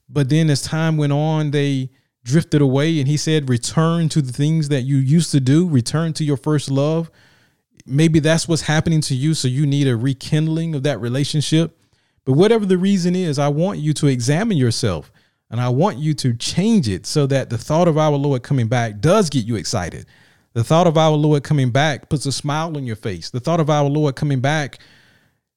But 0.09 0.29
then 0.29 0.49
as 0.49 0.63
time 0.63 0.97
went 0.97 1.13
on, 1.13 1.51
they 1.51 1.91
drifted 2.23 2.61
away 2.61 2.99
and 2.99 3.07
he 3.07 3.17
said, 3.17 3.49
Return 3.49 4.09
to 4.09 4.21
the 4.21 4.33
things 4.33 4.69
that 4.69 4.81
you 4.81 4.97
used 4.97 5.31
to 5.31 5.39
do, 5.39 5.69
return 5.69 6.13
to 6.13 6.23
your 6.23 6.37
first 6.37 6.71
love. 6.71 7.11
Maybe 7.85 8.19
that's 8.19 8.47
what's 8.47 8.63
happening 8.63 9.01
to 9.01 9.15
you. 9.15 9.33
So 9.33 9.47
you 9.47 9.65
need 9.65 9.87
a 9.87 9.95
rekindling 9.95 10.75
of 10.75 10.83
that 10.83 10.99
relationship. 10.99 11.78
But 12.29 12.37
whatever 12.37 12.63
the 12.63 12.77
reason 12.77 13.15
is, 13.15 13.39
I 13.39 13.47
want 13.47 13.79
you 13.79 13.91
to 13.93 14.05
examine 14.05 14.55
yourself 14.55 15.11
and 15.49 15.59
I 15.59 15.69
want 15.69 15.97
you 15.97 16.13
to 16.13 16.35
change 16.35 16.87
it 16.87 17.07
so 17.07 17.25
that 17.25 17.49
the 17.49 17.57
thought 17.57 17.87
of 17.87 17.97
our 17.97 18.11
Lord 18.11 18.43
coming 18.43 18.67
back 18.67 18.99
does 18.99 19.31
get 19.31 19.45
you 19.45 19.55
excited. 19.55 20.05
The 20.53 20.63
thought 20.63 20.85
of 20.85 20.95
our 20.95 21.09
Lord 21.17 21.43
coming 21.43 21.71
back 21.71 22.07
puts 22.07 22.27
a 22.27 22.31
smile 22.31 22.77
on 22.77 22.85
your 22.85 22.97
face. 22.97 23.31
The 23.31 23.39
thought 23.39 23.59
of 23.59 23.71
our 23.71 23.89
Lord 23.89 24.15
coming 24.15 24.41
back 24.41 24.77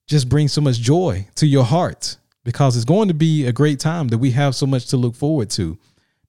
just 0.07 0.31
brings 0.31 0.55
so 0.55 0.63
much 0.63 0.81
joy 0.81 1.29
to 1.35 1.47
your 1.47 1.65
heart 1.65 2.17
because 2.43 2.75
it's 2.75 2.87
going 2.87 3.09
to 3.09 3.15
be 3.15 3.45
a 3.45 3.53
great 3.53 3.79
time 3.79 4.09
that 4.09 4.17
we 4.17 4.31
have 4.31 4.55
so 4.55 4.65
much 4.65 4.87
to 4.87 4.97
look 4.97 5.15
forward 5.15 5.51
to. 5.51 5.77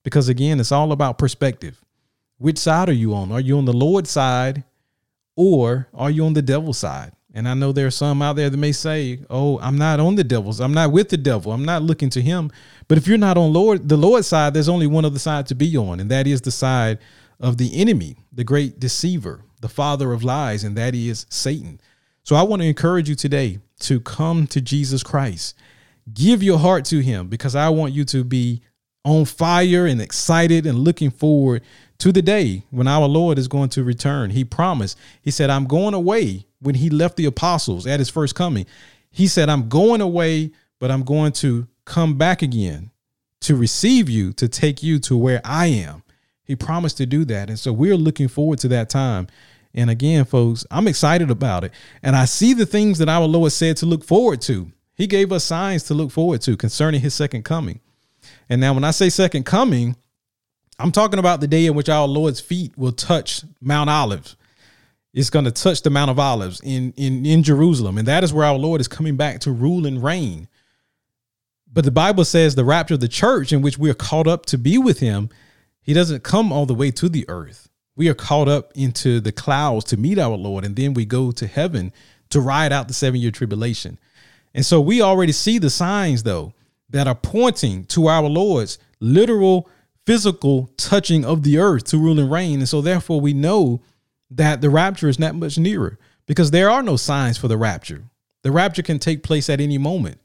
Because 0.02 0.28
again, 0.28 0.60
it's 0.60 0.72
all 0.72 0.92
about 0.92 1.16
perspective. 1.16 1.82
Which 2.36 2.58
side 2.58 2.90
are 2.90 2.92
you 2.92 3.14
on? 3.14 3.32
Are 3.32 3.40
you 3.40 3.56
on 3.56 3.64
the 3.64 3.72
Lord's 3.72 4.10
side 4.10 4.64
or 5.36 5.88
are 5.94 6.10
you 6.10 6.26
on 6.26 6.34
the 6.34 6.42
devil's 6.42 6.76
side? 6.76 7.12
And 7.36 7.48
I 7.48 7.54
know 7.54 7.72
there 7.72 7.88
are 7.88 7.90
some 7.90 8.22
out 8.22 8.36
there 8.36 8.48
that 8.48 8.56
may 8.56 8.70
say, 8.70 9.18
"Oh, 9.28 9.58
I'm 9.58 9.76
not 9.76 9.98
on 9.98 10.14
the 10.14 10.22
devil's. 10.22 10.60
I'm 10.60 10.72
not 10.72 10.92
with 10.92 11.08
the 11.08 11.16
devil. 11.16 11.52
I'm 11.52 11.64
not 11.64 11.82
looking 11.82 12.08
to 12.10 12.22
him." 12.22 12.50
But 12.86 12.96
if 12.96 13.08
you're 13.08 13.18
not 13.18 13.36
on 13.36 13.52
Lord, 13.52 13.88
the 13.88 13.96
Lord's 13.96 14.28
side, 14.28 14.54
there's 14.54 14.68
only 14.68 14.86
one 14.86 15.04
other 15.04 15.18
side 15.18 15.46
to 15.48 15.54
be 15.54 15.76
on, 15.76 15.98
and 15.98 16.10
that 16.10 16.28
is 16.28 16.40
the 16.40 16.52
side 16.52 16.98
of 17.40 17.56
the 17.56 17.74
enemy, 17.74 18.16
the 18.32 18.44
great 18.44 18.78
deceiver, 18.78 19.42
the 19.60 19.68
father 19.68 20.12
of 20.12 20.22
lies, 20.22 20.62
and 20.62 20.76
that 20.76 20.94
is 20.94 21.26
Satan. 21.28 21.80
So 22.22 22.36
I 22.36 22.42
want 22.42 22.62
to 22.62 22.68
encourage 22.68 23.08
you 23.08 23.16
today 23.16 23.58
to 23.80 24.00
come 24.00 24.46
to 24.46 24.60
Jesus 24.60 25.02
Christ. 25.02 25.56
Give 26.12 26.42
your 26.42 26.58
heart 26.58 26.84
to 26.86 27.00
him 27.00 27.28
because 27.28 27.56
I 27.56 27.68
want 27.68 27.92
you 27.92 28.04
to 28.04 28.22
be 28.22 28.62
on 29.04 29.24
fire 29.24 29.86
and 29.86 30.00
excited 30.00 30.66
and 30.66 30.78
looking 30.78 31.10
forward 31.10 31.62
to 31.98 32.12
the 32.12 32.22
day 32.22 32.64
when 32.70 32.88
our 32.88 33.06
Lord 33.06 33.38
is 33.38 33.48
going 33.48 33.68
to 33.70 33.84
return. 33.84 34.30
He 34.30 34.44
promised, 34.44 34.98
He 35.22 35.30
said, 35.30 35.50
I'm 35.50 35.66
going 35.66 35.94
away 35.94 36.46
when 36.60 36.74
He 36.74 36.90
left 36.90 37.16
the 37.16 37.26
apostles 37.26 37.86
at 37.86 38.00
His 38.00 38.10
first 38.10 38.34
coming. 38.34 38.66
He 39.10 39.26
said, 39.26 39.48
I'm 39.48 39.68
going 39.68 40.00
away, 40.00 40.50
but 40.80 40.90
I'm 40.90 41.04
going 41.04 41.32
to 41.32 41.68
come 41.84 42.16
back 42.18 42.42
again 42.42 42.90
to 43.42 43.54
receive 43.54 44.08
you, 44.08 44.32
to 44.32 44.48
take 44.48 44.82
you 44.82 44.98
to 44.98 45.16
where 45.16 45.40
I 45.44 45.66
am. 45.66 46.02
He 46.44 46.56
promised 46.56 46.96
to 46.98 47.06
do 47.06 47.24
that. 47.26 47.48
And 47.48 47.58
so 47.58 47.72
we're 47.72 47.96
looking 47.96 48.28
forward 48.28 48.58
to 48.60 48.68
that 48.68 48.90
time. 48.90 49.28
And 49.74 49.90
again, 49.90 50.24
folks, 50.24 50.64
I'm 50.70 50.88
excited 50.88 51.30
about 51.30 51.64
it. 51.64 51.72
And 52.02 52.14
I 52.14 52.26
see 52.26 52.54
the 52.54 52.66
things 52.66 52.98
that 52.98 53.08
our 53.08 53.26
Lord 53.26 53.52
said 53.52 53.76
to 53.78 53.86
look 53.86 54.04
forward 54.04 54.40
to. 54.42 54.70
He 54.94 55.06
gave 55.06 55.32
us 55.32 55.44
signs 55.44 55.82
to 55.84 55.94
look 55.94 56.10
forward 56.10 56.40
to 56.42 56.56
concerning 56.56 57.00
his 57.00 57.14
second 57.14 57.44
coming. 57.44 57.80
And 58.48 58.60
now, 58.60 58.72
when 58.72 58.84
I 58.84 58.92
say 58.92 59.10
second 59.10 59.44
coming, 59.44 59.96
I'm 60.78 60.92
talking 60.92 61.18
about 61.18 61.40
the 61.40 61.46
day 61.46 61.66
in 61.66 61.74
which 61.74 61.88
our 61.88 62.06
Lord's 62.06 62.40
feet 62.40 62.76
will 62.76 62.92
touch 62.92 63.42
Mount 63.60 63.90
Olives. 63.90 64.36
It's 65.12 65.30
going 65.30 65.44
to 65.44 65.52
touch 65.52 65.82
the 65.82 65.90
Mount 65.90 66.10
of 66.10 66.18
Olives 66.18 66.60
in, 66.64 66.92
in, 66.96 67.24
in 67.24 67.42
Jerusalem. 67.44 67.98
And 67.98 68.08
that 68.08 68.24
is 68.24 68.32
where 68.32 68.46
our 68.46 68.58
Lord 68.58 68.80
is 68.80 68.88
coming 68.88 69.16
back 69.16 69.40
to 69.40 69.52
rule 69.52 69.86
and 69.86 70.02
reign. 70.02 70.48
But 71.72 71.84
the 71.84 71.92
Bible 71.92 72.24
says 72.24 72.54
the 72.54 72.64
rapture 72.64 72.94
of 72.94 73.00
the 73.00 73.08
church, 73.08 73.52
in 73.52 73.62
which 73.62 73.78
we 73.78 73.90
are 73.90 73.94
caught 73.94 74.26
up 74.26 74.46
to 74.46 74.58
be 74.58 74.78
with 74.78 75.00
him, 75.00 75.28
he 75.82 75.92
doesn't 75.92 76.24
come 76.24 76.52
all 76.52 76.66
the 76.66 76.74
way 76.74 76.90
to 76.92 77.08
the 77.08 77.24
earth. 77.28 77.68
We 77.96 78.08
are 78.08 78.14
caught 78.14 78.48
up 78.48 78.72
into 78.74 79.20
the 79.20 79.32
clouds 79.32 79.84
to 79.86 79.96
meet 79.96 80.18
our 80.18 80.36
Lord, 80.36 80.64
and 80.64 80.74
then 80.74 80.94
we 80.94 81.04
go 81.04 81.30
to 81.32 81.46
heaven 81.46 81.92
to 82.30 82.40
ride 82.40 82.72
out 82.72 82.88
the 82.88 82.94
seven 82.94 83.20
year 83.20 83.30
tribulation. 83.30 83.98
And 84.54 84.66
so 84.66 84.80
we 84.80 85.02
already 85.02 85.32
see 85.32 85.58
the 85.58 85.70
signs, 85.70 86.22
though, 86.22 86.54
that 86.90 87.06
are 87.06 87.14
pointing 87.14 87.84
to 87.86 88.06
our 88.06 88.22
Lord's 88.22 88.78
literal, 89.00 89.68
physical 90.06 90.70
touching 90.76 91.24
of 91.24 91.42
the 91.42 91.58
earth 91.58 91.84
to 91.84 91.98
rule 91.98 92.18
and 92.18 92.30
reign. 92.30 92.60
And 92.60 92.68
so, 92.68 92.80
therefore, 92.80 93.20
we 93.20 93.32
know 93.32 93.82
that 94.30 94.60
the 94.60 94.70
rapture 94.70 95.08
is 95.08 95.18
not 95.18 95.34
much 95.34 95.58
nearer 95.58 95.98
because 96.26 96.50
there 96.50 96.70
are 96.70 96.82
no 96.82 96.96
signs 96.96 97.38
for 97.38 97.48
the 97.48 97.56
rapture. 97.56 98.04
The 98.42 98.52
rapture 98.52 98.82
can 98.82 98.98
take 98.98 99.22
place 99.22 99.48
at 99.48 99.60
any 99.60 99.78
moment. 99.78 100.20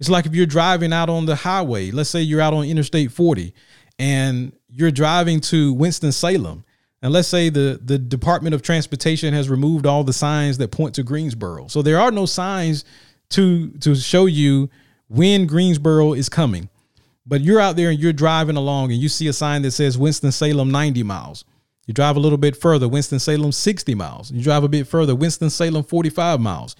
It's 0.00 0.10
like 0.10 0.26
if 0.26 0.34
you're 0.34 0.46
driving 0.46 0.92
out 0.92 1.08
on 1.08 1.26
the 1.26 1.36
highway, 1.36 1.90
let's 1.90 2.10
say 2.10 2.20
you're 2.20 2.40
out 2.40 2.54
on 2.54 2.64
Interstate 2.64 3.12
40 3.12 3.54
and 3.98 4.52
you're 4.68 4.90
driving 4.90 5.40
to 5.40 5.72
Winston-Salem. 5.74 6.64
And 7.02 7.12
let's 7.12 7.28
say 7.28 7.48
the, 7.48 7.80
the 7.82 7.98
Department 7.98 8.54
of 8.54 8.62
Transportation 8.62 9.34
has 9.34 9.48
removed 9.48 9.86
all 9.86 10.04
the 10.04 10.12
signs 10.12 10.58
that 10.58 10.70
point 10.70 10.94
to 10.96 11.02
Greensboro. 11.02 11.68
So 11.68 11.82
there 11.82 12.00
are 12.00 12.10
no 12.10 12.26
signs 12.26 12.84
to 13.30 13.70
to 13.78 13.94
show 13.94 14.26
you 14.26 14.70
when 15.08 15.46
Greensboro 15.46 16.12
is 16.12 16.28
coming. 16.28 16.68
But 17.26 17.40
you're 17.40 17.60
out 17.60 17.76
there 17.76 17.90
and 17.90 17.98
you're 17.98 18.12
driving 18.12 18.56
along 18.56 18.92
and 18.92 19.00
you 19.00 19.08
see 19.08 19.28
a 19.28 19.32
sign 19.32 19.62
that 19.62 19.70
says 19.70 19.96
Winston-Salem 19.96 20.70
90 20.70 21.02
miles. 21.02 21.44
You 21.86 21.94
drive 21.94 22.16
a 22.16 22.20
little 22.20 22.38
bit 22.38 22.56
further, 22.56 22.88
Winston-Salem 22.88 23.52
60 23.52 23.94
miles. 23.94 24.30
You 24.30 24.42
drive 24.42 24.64
a 24.64 24.68
bit 24.68 24.86
further, 24.86 25.14
Winston-Salem 25.14 25.84
45 25.84 26.40
miles. 26.40 26.76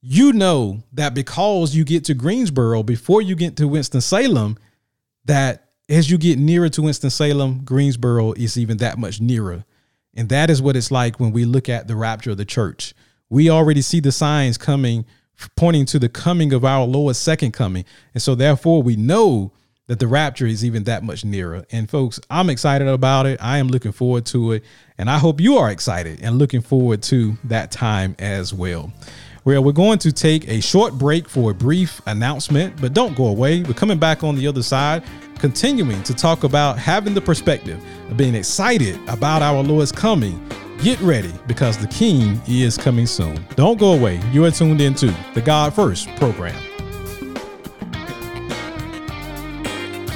You 0.00 0.32
know 0.32 0.82
that 0.92 1.14
because 1.14 1.74
you 1.74 1.84
get 1.84 2.04
to 2.04 2.14
Greensboro 2.14 2.82
before 2.82 3.22
you 3.22 3.34
get 3.34 3.56
to 3.56 3.68
Winston-Salem, 3.68 4.58
that 5.24 5.70
as 5.88 6.10
you 6.10 6.18
get 6.18 6.38
nearer 6.38 6.68
to 6.68 6.82
Winston-Salem, 6.82 7.64
Greensboro 7.64 8.32
is 8.32 8.58
even 8.58 8.76
that 8.78 8.98
much 8.98 9.20
nearer. 9.20 9.64
And 10.14 10.28
that 10.30 10.50
is 10.50 10.62
what 10.62 10.76
it's 10.76 10.90
like 10.90 11.20
when 11.20 11.32
we 11.32 11.44
look 11.44 11.68
at 11.68 11.88
the 11.88 11.96
rapture 11.96 12.30
of 12.30 12.38
the 12.38 12.44
church. 12.44 12.94
We 13.28 13.50
already 13.50 13.82
see 13.82 14.00
the 14.00 14.12
signs 14.12 14.56
coming, 14.56 15.04
pointing 15.56 15.86
to 15.86 15.98
the 15.98 16.08
coming 16.08 16.52
of 16.52 16.64
our 16.64 16.86
Lord's 16.86 17.18
second 17.18 17.52
coming. 17.52 17.84
And 18.14 18.22
so, 18.22 18.34
therefore, 18.34 18.82
we 18.82 18.96
know 18.96 19.52
that 19.88 19.98
the 19.98 20.06
rapture 20.06 20.46
is 20.46 20.64
even 20.64 20.84
that 20.84 21.02
much 21.04 21.24
nearer. 21.24 21.64
And, 21.70 21.88
folks, 21.88 22.20
I'm 22.28 22.50
excited 22.50 22.88
about 22.88 23.26
it. 23.26 23.38
I 23.42 23.58
am 23.58 23.68
looking 23.68 23.92
forward 23.92 24.26
to 24.26 24.52
it. 24.52 24.64
And 24.98 25.08
I 25.08 25.18
hope 25.18 25.40
you 25.40 25.58
are 25.58 25.70
excited 25.70 26.20
and 26.22 26.38
looking 26.38 26.60
forward 26.60 27.02
to 27.04 27.36
that 27.44 27.70
time 27.70 28.16
as 28.18 28.52
well. 28.52 28.92
Well, 29.44 29.62
we're 29.62 29.72
going 29.72 30.00
to 30.00 30.12
take 30.12 30.48
a 30.48 30.60
short 30.60 30.94
break 30.94 31.28
for 31.28 31.52
a 31.52 31.54
brief 31.54 32.00
announcement, 32.06 32.80
but 32.80 32.94
don't 32.94 33.16
go 33.16 33.26
away. 33.26 33.62
We're 33.62 33.74
coming 33.74 33.98
back 33.98 34.24
on 34.24 34.34
the 34.34 34.48
other 34.48 34.62
side 34.62 35.04
continuing 35.38 36.02
to 36.02 36.14
talk 36.14 36.44
about 36.44 36.78
having 36.78 37.14
the 37.14 37.20
perspective 37.20 37.80
of 38.10 38.16
being 38.16 38.34
excited 38.34 38.98
about 39.08 39.42
our 39.42 39.62
Lord's 39.62 39.92
coming. 39.92 40.44
Get 40.82 41.00
ready 41.00 41.32
because 41.46 41.78
the 41.78 41.86
King 41.86 42.40
is 42.48 42.76
coming 42.76 43.06
soon. 43.06 43.46
Don't 43.54 43.78
go 43.78 43.92
away. 43.92 44.20
You 44.32 44.44
are 44.44 44.50
tuned 44.50 44.80
into 44.80 45.14
the 45.34 45.40
God 45.40 45.74
First 45.74 46.08
program. 46.16 46.65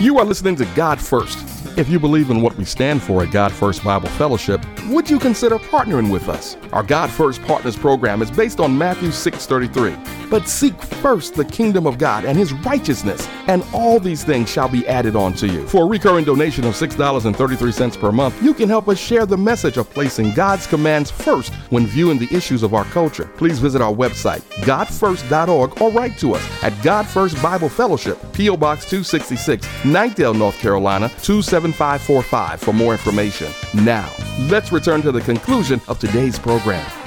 You 0.00 0.18
are 0.18 0.24
listening 0.24 0.56
to 0.56 0.64
God 0.74 0.98
First. 0.98 1.38
If 1.76 1.90
you 1.90 2.00
believe 2.00 2.30
in 2.30 2.40
what 2.40 2.56
we 2.56 2.64
stand 2.64 3.02
for 3.02 3.22
at 3.22 3.30
God 3.30 3.52
First 3.52 3.84
Bible 3.84 4.08
Fellowship, 4.08 4.64
would 4.86 5.10
you 5.10 5.18
consider 5.18 5.58
partnering 5.58 6.10
with 6.10 6.30
us? 6.30 6.56
Our 6.72 6.82
God 6.82 7.10
First 7.10 7.42
Partners 7.42 7.76
program 7.76 8.22
is 8.22 8.30
based 8.30 8.60
on 8.60 8.78
Matthew 8.78 9.10
6:33. 9.10 9.94
But 10.30 10.48
seek 10.48 10.80
first 10.80 11.34
the 11.34 11.44
kingdom 11.44 11.86
of 11.86 11.98
God 11.98 12.24
and 12.24 12.38
his 12.38 12.52
righteousness, 12.52 13.28
and 13.48 13.64
all 13.74 13.98
these 13.98 14.22
things 14.22 14.48
shall 14.48 14.68
be 14.68 14.86
added 14.86 15.16
on 15.16 15.34
to 15.34 15.48
you. 15.48 15.66
For 15.66 15.82
a 15.84 15.88
recurring 15.88 16.24
donation 16.24 16.64
of 16.64 16.74
$6.33 16.74 18.00
per 18.00 18.12
month, 18.12 18.40
you 18.42 18.54
can 18.54 18.68
help 18.68 18.88
us 18.88 18.98
share 18.98 19.26
the 19.26 19.36
message 19.36 19.76
of 19.76 19.90
placing 19.90 20.32
God's 20.32 20.66
commands 20.66 21.10
first 21.10 21.52
when 21.70 21.86
viewing 21.86 22.18
the 22.18 22.32
issues 22.34 22.62
of 22.62 22.74
our 22.74 22.84
culture. 22.86 23.24
Please 23.36 23.58
visit 23.58 23.82
our 23.82 23.92
website, 23.92 24.40
godfirst.org, 24.64 25.82
or 25.82 25.90
write 25.90 26.16
to 26.18 26.34
us 26.34 26.62
at 26.62 26.80
God 26.82 27.06
First 27.06 27.42
Bible 27.42 27.68
Fellowship, 27.68 28.18
P.O. 28.32 28.56
Box 28.56 28.88
266, 28.88 29.66
Knightdale, 29.82 30.36
North 30.36 30.58
Carolina 30.58 31.08
27545 31.22 32.60
for 32.60 32.72
more 32.72 32.92
information. 32.92 33.50
Now, 33.74 34.10
let's 34.48 34.72
return 34.72 35.02
to 35.02 35.12
the 35.12 35.20
conclusion 35.20 35.80
of 35.88 35.98
today's 35.98 36.38
program. 36.38 36.99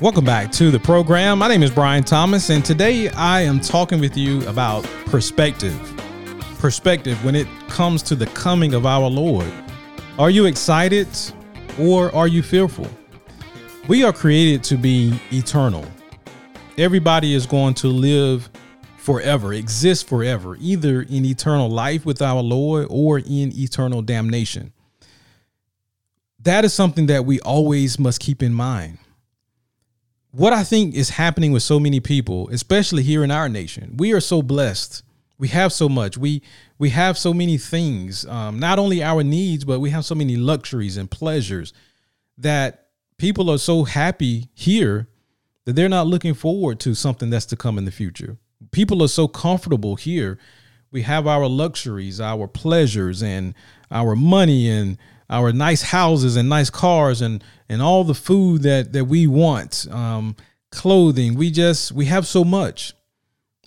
Welcome 0.00 0.24
back 0.24 0.52
to 0.52 0.70
the 0.70 0.78
program. 0.78 1.40
My 1.40 1.48
name 1.48 1.64
is 1.64 1.72
Brian 1.72 2.04
Thomas, 2.04 2.50
and 2.50 2.64
today 2.64 3.08
I 3.08 3.40
am 3.40 3.58
talking 3.58 3.98
with 3.98 4.16
you 4.16 4.46
about 4.46 4.84
perspective. 5.06 5.76
Perspective 6.60 7.22
when 7.24 7.34
it 7.34 7.48
comes 7.66 8.04
to 8.04 8.14
the 8.14 8.26
coming 8.26 8.74
of 8.74 8.86
our 8.86 9.08
Lord. 9.08 9.52
Are 10.16 10.30
you 10.30 10.46
excited 10.46 11.08
or 11.80 12.14
are 12.14 12.28
you 12.28 12.44
fearful? 12.44 12.86
We 13.88 14.04
are 14.04 14.12
created 14.12 14.62
to 14.64 14.76
be 14.76 15.18
eternal. 15.32 15.84
Everybody 16.76 17.34
is 17.34 17.44
going 17.44 17.74
to 17.74 17.88
live 17.88 18.48
forever, 18.98 19.52
exist 19.52 20.06
forever, 20.06 20.56
either 20.60 21.02
in 21.02 21.24
eternal 21.24 21.68
life 21.68 22.06
with 22.06 22.22
our 22.22 22.40
Lord 22.40 22.86
or 22.88 23.18
in 23.18 23.52
eternal 23.52 24.02
damnation. 24.02 24.72
That 26.38 26.64
is 26.64 26.72
something 26.72 27.06
that 27.06 27.24
we 27.24 27.40
always 27.40 27.98
must 27.98 28.20
keep 28.20 28.44
in 28.44 28.54
mind. 28.54 28.98
What 30.30 30.52
I 30.52 30.62
think 30.62 30.94
is 30.94 31.10
happening 31.10 31.52
with 31.52 31.62
so 31.62 31.80
many 31.80 32.00
people, 32.00 32.48
especially 32.50 33.02
here 33.02 33.24
in 33.24 33.30
our 33.30 33.48
nation, 33.48 33.96
we 33.96 34.12
are 34.12 34.20
so 34.20 34.42
blessed. 34.42 35.02
We 35.38 35.48
have 35.48 35.72
so 35.72 35.88
much. 35.88 36.18
We 36.18 36.42
we 36.78 36.90
have 36.90 37.16
so 37.16 37.32
many 37.32 37.58
things. 37.58 38.26
Um, 38.26 38.58
not 38.58 38.78
only 38.78 39.02
our 39.02 39.22
needs, 39.22 39.64
but 39.64 39.80
we 39.80 39.90
have 39.90 40.04
so 40.04 40.14
many 40.14 40.36
luxuries 40.36 40.96
and 40.96 41.10
pleasures 41.10 41.72
that 42.36 42.88
people 43.16 43.50
are 43.50 43.58
so 43.58 43.84
happy 43.84 44.48
here 44.54 45.08
that 45.64 45.74
they're 45.74 45.88
not 45.88 46.06
looking 46.06 46.34
forward 46.34 46.80
to 46.80 46.94
something 46.94 47.30
that's 47.30 47.46
to 47.46 47.56
come 47.56 47.78
in 47.78 47.84
the 47.84 47.90
future 47.90 48.38
people 48.70 49.02
are 49.02 49.08
so 49.08 49.28
comfortable 49.28 49.96
here. 49.96 50.38
We 50.90 51.02
have 51.02 51.26
our 51.26 51.46
luxuries, 51.46 52.20
our 52.20 52.48
pleasures, 52.48 53.22
and 53.22 53.54
our 53.90 54.16
money, 54.16 54.68
and 54.70 54.98
our 55.30 55.52
nice 55.52 55.82
houses 55.82 56.36
and 56.36 56.48
nice 56.48 56.70
cars, 56.70 57.20
and 57.20 57.42
and 57.68 57.82
all 57.82 58.04
the 58.04 58.14
food 58.14 58.62
that 58.62 58.92
that 58.92 59.04
we 59.04 59.26
want, 59.26 59.86
um, 59.90 60.36
clothing. 60.70 61.34
We 61.34 61.50
just 61.50 61.92
we 61.92 62.06
have 62.06 62.26
so 62.26 62.44
much, 62.44 62.94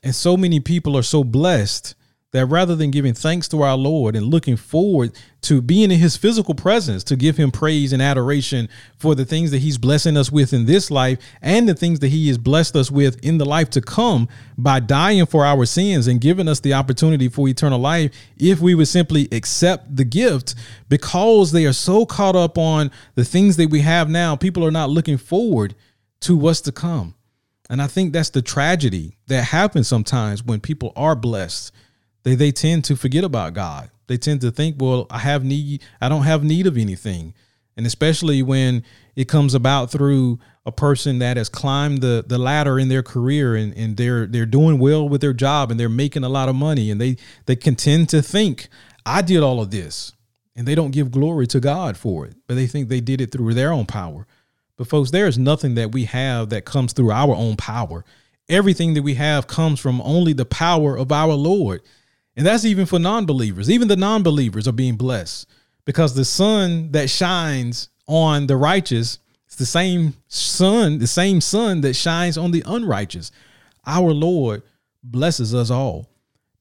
and 0.03 0.15
so 0.15 0.37
many 0.37 0.59
people 0.59 0.97
are 0.97 1.03
so 1.03 1.23
blessed 1.23 1.95
that 2.31 2.45
rather 2.45 2.75
than 2.75 2.91
giving 2.91 3.13
thanks 3.13 3.47
to 3.49 3.61
our 3.61 3.75
Lord 3.75 4.15
and 4.15 4.25
looking 4.27 4.55
forward 4.55 5.11
to 5.41 5.61
being 5.61 5.91
in 5.91 5.99
his 5.99 6.15
physical 6.15 6.55
presence 6.55 7.03
to 7.05 7.15
give 7.15 7.35
him 7.35 7.51
praise 7.51 7.91
and 7.91 8.01
adoration 8.01 8.69
for 8.97 9.15
the 9.15 9.25
things 9.25 9.51
that 9.51 9.57
he's 9.57 9.77
blessing 9.77 10.15
us 10.15 10.31
with 10.31 10.53
in 10.53 10.65
this 10.65 10.89
life 10.89 11.19
and 11.41 11.67
the 11.67 11.73
things 11.73 11.99
that 11.99 12.07
he 12.07 12.29
has 12.29 12.37
blessed 12.37 12.75
us 12.75 12.89
with 12.89 13.23
in 13.23 13.37
the 13.37 13.45
life 13.45 13.69
to 13.71 13.81
come 13.81 14.29
by 14.57 14.79
dying 14.79 15.25
for 15.25 15.45
our 15.45 15.65
sins 15.65 16.07
and 16.07 16.21
giving 16.21 16.47
us 16.47 16.61
the 16.61 16.73
opportunity 16.73 17.27
for 17.27 17.47
eternal 17.49 17.79
life 17.79 18.11
if 18.37 18.61
we 18.61 18.75
would 18.75 18.87
simply 18.87 19.27
accept 19.31 19.93
the 19.93 20.05
gift 20.05 20.55
because 20.87 21.51
they 21.51 21.65
are 21.65 21.73
so 21.73 22.05
caught 22.05 22.35
up 22.35 22.57
on 22.57 22.89
the 23.15 23.25
things 23.25 23.57
that 23.57 23.69
we 23.69 23.81
have 23.81 24.09
now 24.09 24.35
people 24.35 24.63
are 24.65 24.71
not 24.71 24.89
looking 24.89 25.17
forward 25.17 25.75
to 26.21 26.37
what's 26.37 26.61
to 26.61 26.71
come. 26.71 27.15
And 27.69 27.81
i 27.81 27.87
think 27.87 28.13
that's 28.13 28.29
the 28.29 28.41
tragedy 28.41 29.17
that 29.27 29.45
happens 29.45 29.87
sometimes 29.87 30.43
when 30.43 30.61
people 30.61 30.93
are 30.95 31.15
blessed 31.15 31.73
they 32.23 32.35
they 32.35 32.51
tend 32.51 32.85
to 32.85 32.95
forget 32.95 33.23
about 33.23 33.53
God. 33.53 33.89
They 34.07 34.17
tend 34.17 34.41
to 34.41 34.51
think, 34.51 34.75
well, 34.79 35.07
I 35.09 35.19
have 35.19 35.43
need, 35.43 35.81
I 36.01 36.09
don't 36.09 36.23
have 36.23 36.43
need 36.43 36.67
of 36.67 36.77
anything. 36.77 37.33
And 37.77 37.87
especially 37.87 38.43
when 38.43 38.83
it 39.15 39.29
comes 39.29 39.53
about 39.53 39.89
through 39.89 40.39
a 40.65 40.71
person 40.71 41.19
that 41.19 41.37
has 41.37 41.47
climbed 41.47 42.01
the, 42.01 42.23
the 42.27 42.37
ladder 42.37 42.77
in 42.77 42.89
their 42.89 43.03
career 43.03 43.55
and, 43.55 43.73
and 43.75 43.97
they're 43.97 44.27
they're 44.27 44.45
doing 44.45 44.77
well 44.79 45.07
with 45.07 45.21
their 45.21 45.33
job 45.33 45.71
and 45.71 45.79
they're 45.79 45.89
making 45.89 46.23
a 46.23 46.29
lot 46.29 46.49
of 46.49 46.55
money 46.55 46.91
and 46.91 46.99
they 46.99 47.15
they 47.45 47.55
contend 47.55 48.09
to 48.09 48.21
think, 48.21 48.67
I 49.05 49.21
did 49.21 49.41
all 49.41 49.61
of 49.61 49.71
this. 49.71 50.11
And 50.53 50.67
they 50.67 50.75
don't 50.75 50.91
give 50.91 51.11
glory 51.11 51.47
to 51.47 51.61
God 51.61 51.95
for 51.95 52.25
it, 52.25 52.35
but 52.45 52.55
they 52.55 52.67
think 52.67 52.89
they 52.89 52.99
did 52.99 53.21
it 53.21 53.31
through 53.31 53.53
their 53.53 53.71
own 53.71 53.85
power. 53.85 54.27
But 54.75 54.87
folks, 54.87 55.11
there 55.11 55.27
is 55.27 55.37
nothing 55.37 55.75
that 55.75 55.93
we 55.93 56.03
have 56.03 56.49
that 56.49 56.65
comes 56.65 56.91
through 56.91 57.11
our 57.11 57.33
own 57.33 57.55
power. 57.55 58.03
Everything 58.49 58.93
that 58.95 59.03
we 59.03 59.13
have 59.13 59.47
comes 59.47 59.79
from 59.79 60.01
only 60.01 60.33
the 60.33 60.45
power 60.45 60.97
of 60.97 61.11
our 61.13 61.33
Lord. 61.33 61.81
And 62.41 62.47
that's 62.47 62.65
even 62.65 62.87
for 62.87 62.97
non 62.97 63.27
believers. 63.27 63.69
Even 63.69 63.87
the 63.87 63.95
non 63.95 64.23
believers 64.23 64.67
are 64.67 64.71
being 64.71 64.95
blessed 64.95 65.47
because 65.85 66.15
the 66.15 66.25
sun 66.25 66.91
that 66.91 67.07
shines 67.07 67.89
on 68.07 68.47
the 68.47 68.57
righteous 68.57 69.19
is 69.47 69.57
the 69.57 69.65
same 69.67 70.15
sun, 70.27 70.97
the 70.97 71.05
same 71.05 71.39
sun 71.39 71.81
that 71.81 71.93
shines 71.93 72.39
on 72.39 72.49
the 72.49 72.63
unrighteous. 72.65 73.31
Our 73.85 74.11
Lord 74.11 74.63
blesses 75.03 75.53
us 75.53 75.69
all. 75.69 76.09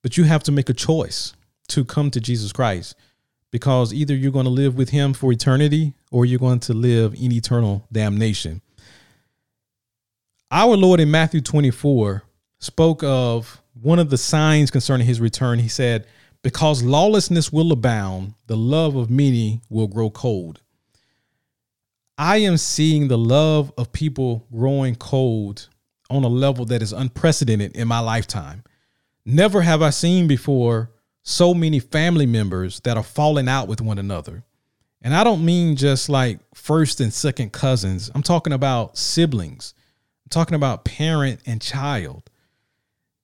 But 0.02 0.18
you 0.18 0.24
have 0.24 0.42
to 0.42 0.52
make 0.52 0.68
a 0.68 0.74
choice 0.74 1.33
to 1.68 1.83
come 1.83 2.11
to 2.11 2.20
Jesus 2.20 2.52
Christ 2.52 2.94
because 3.50 3.94
either 3.94 4.14
you're 4.14 4.33
going 4.33 4.44
to 4.44 4.50
live 4.50 4.76
with 4.76 4.90
him 4.90 5.14
for 5.14 5.33
eternity 5.33 5.94
or 6.11 6.26
you're 6.26 6.38
going 6.38 6.61
to 6.61 6.74
live 6.74 7.14
in 7.14 7.33
eternal 7.33 7.87
damnation. 7.90 8.61
Our 10.50 10.76
Lord 10.76 11.00
in 11.00 11.11
Matthew 11.11 11.40
24 11.40 12.22
spoke 12.59 13.02
of 13.02 13.62
one 13.82 13.98
of 13.98 14.10
the 14.10 14.18
signs 14.18 14.70
concerning 14.70 15.06
his 15.06 15.20
return, 15.20 15.58
he 15.58 15.68
said, 15.68 16.06
Because 16.42 16.82
lawlessness 16.82 17.52
will 17.52 17.72
abound, 17.72 18.34
the 18.46 18.56
love 18.56 18.96
of 18.96 19.10
many 19.10 19.62
will 19.68 19.88
grow 19.88 20.10
cold. 20.10 20.60
I 22.18 22.38
am 22.38 22.58
seeing 22.58 23.08
the 23.08 23.18
love 23.18 23.72
of 23.78 23.92
people 23.92 24.46
growing 24.52 24.94
cold 24.96 25.68
on 26.10 26.24
a 26.24 26.28
level 26.28 26.66
that 26.66 26.82
is 26.82 26.92
unprecedented 26.92 27.74
in 27.74 27.88
my 27.88 28.00
lifetime. 28.00 28.64
Never 29.24 29.62
have 29.62 29.80
I 29.80 29.90
seen 29.90 30.26
before 30.26 30.90
so 31.22 31.54
many 31.54 31.80
family 31.80 32.26
members 32.26 32.80
that 32.80 32.96
are 32.96 33.02
falling 33.02 33.48
out 33.48 33.68
with 33.68 33.80
one 33.80 33.98
another. 33.98 34.44
And 35.02 35.14
I 35.14 35.24
don't 35.24 35.44
mean 35.44 35.76
just 35.76 36.08
like 36.10 36.40
first 36.54 37.00
and 37.00 37.12
second 37.12 37.52
cousins, 37.52 38.10
I'm 38.14 38.22
talking 38.22 38.52
about 38.52 38.98
siblings, 38.98 39.72
I'm 40.26 40.30
talking 40.30 40.54
about 40.54 40.84
parent 40.84 41.40
and 41.46 41.62
child 41.62 42.29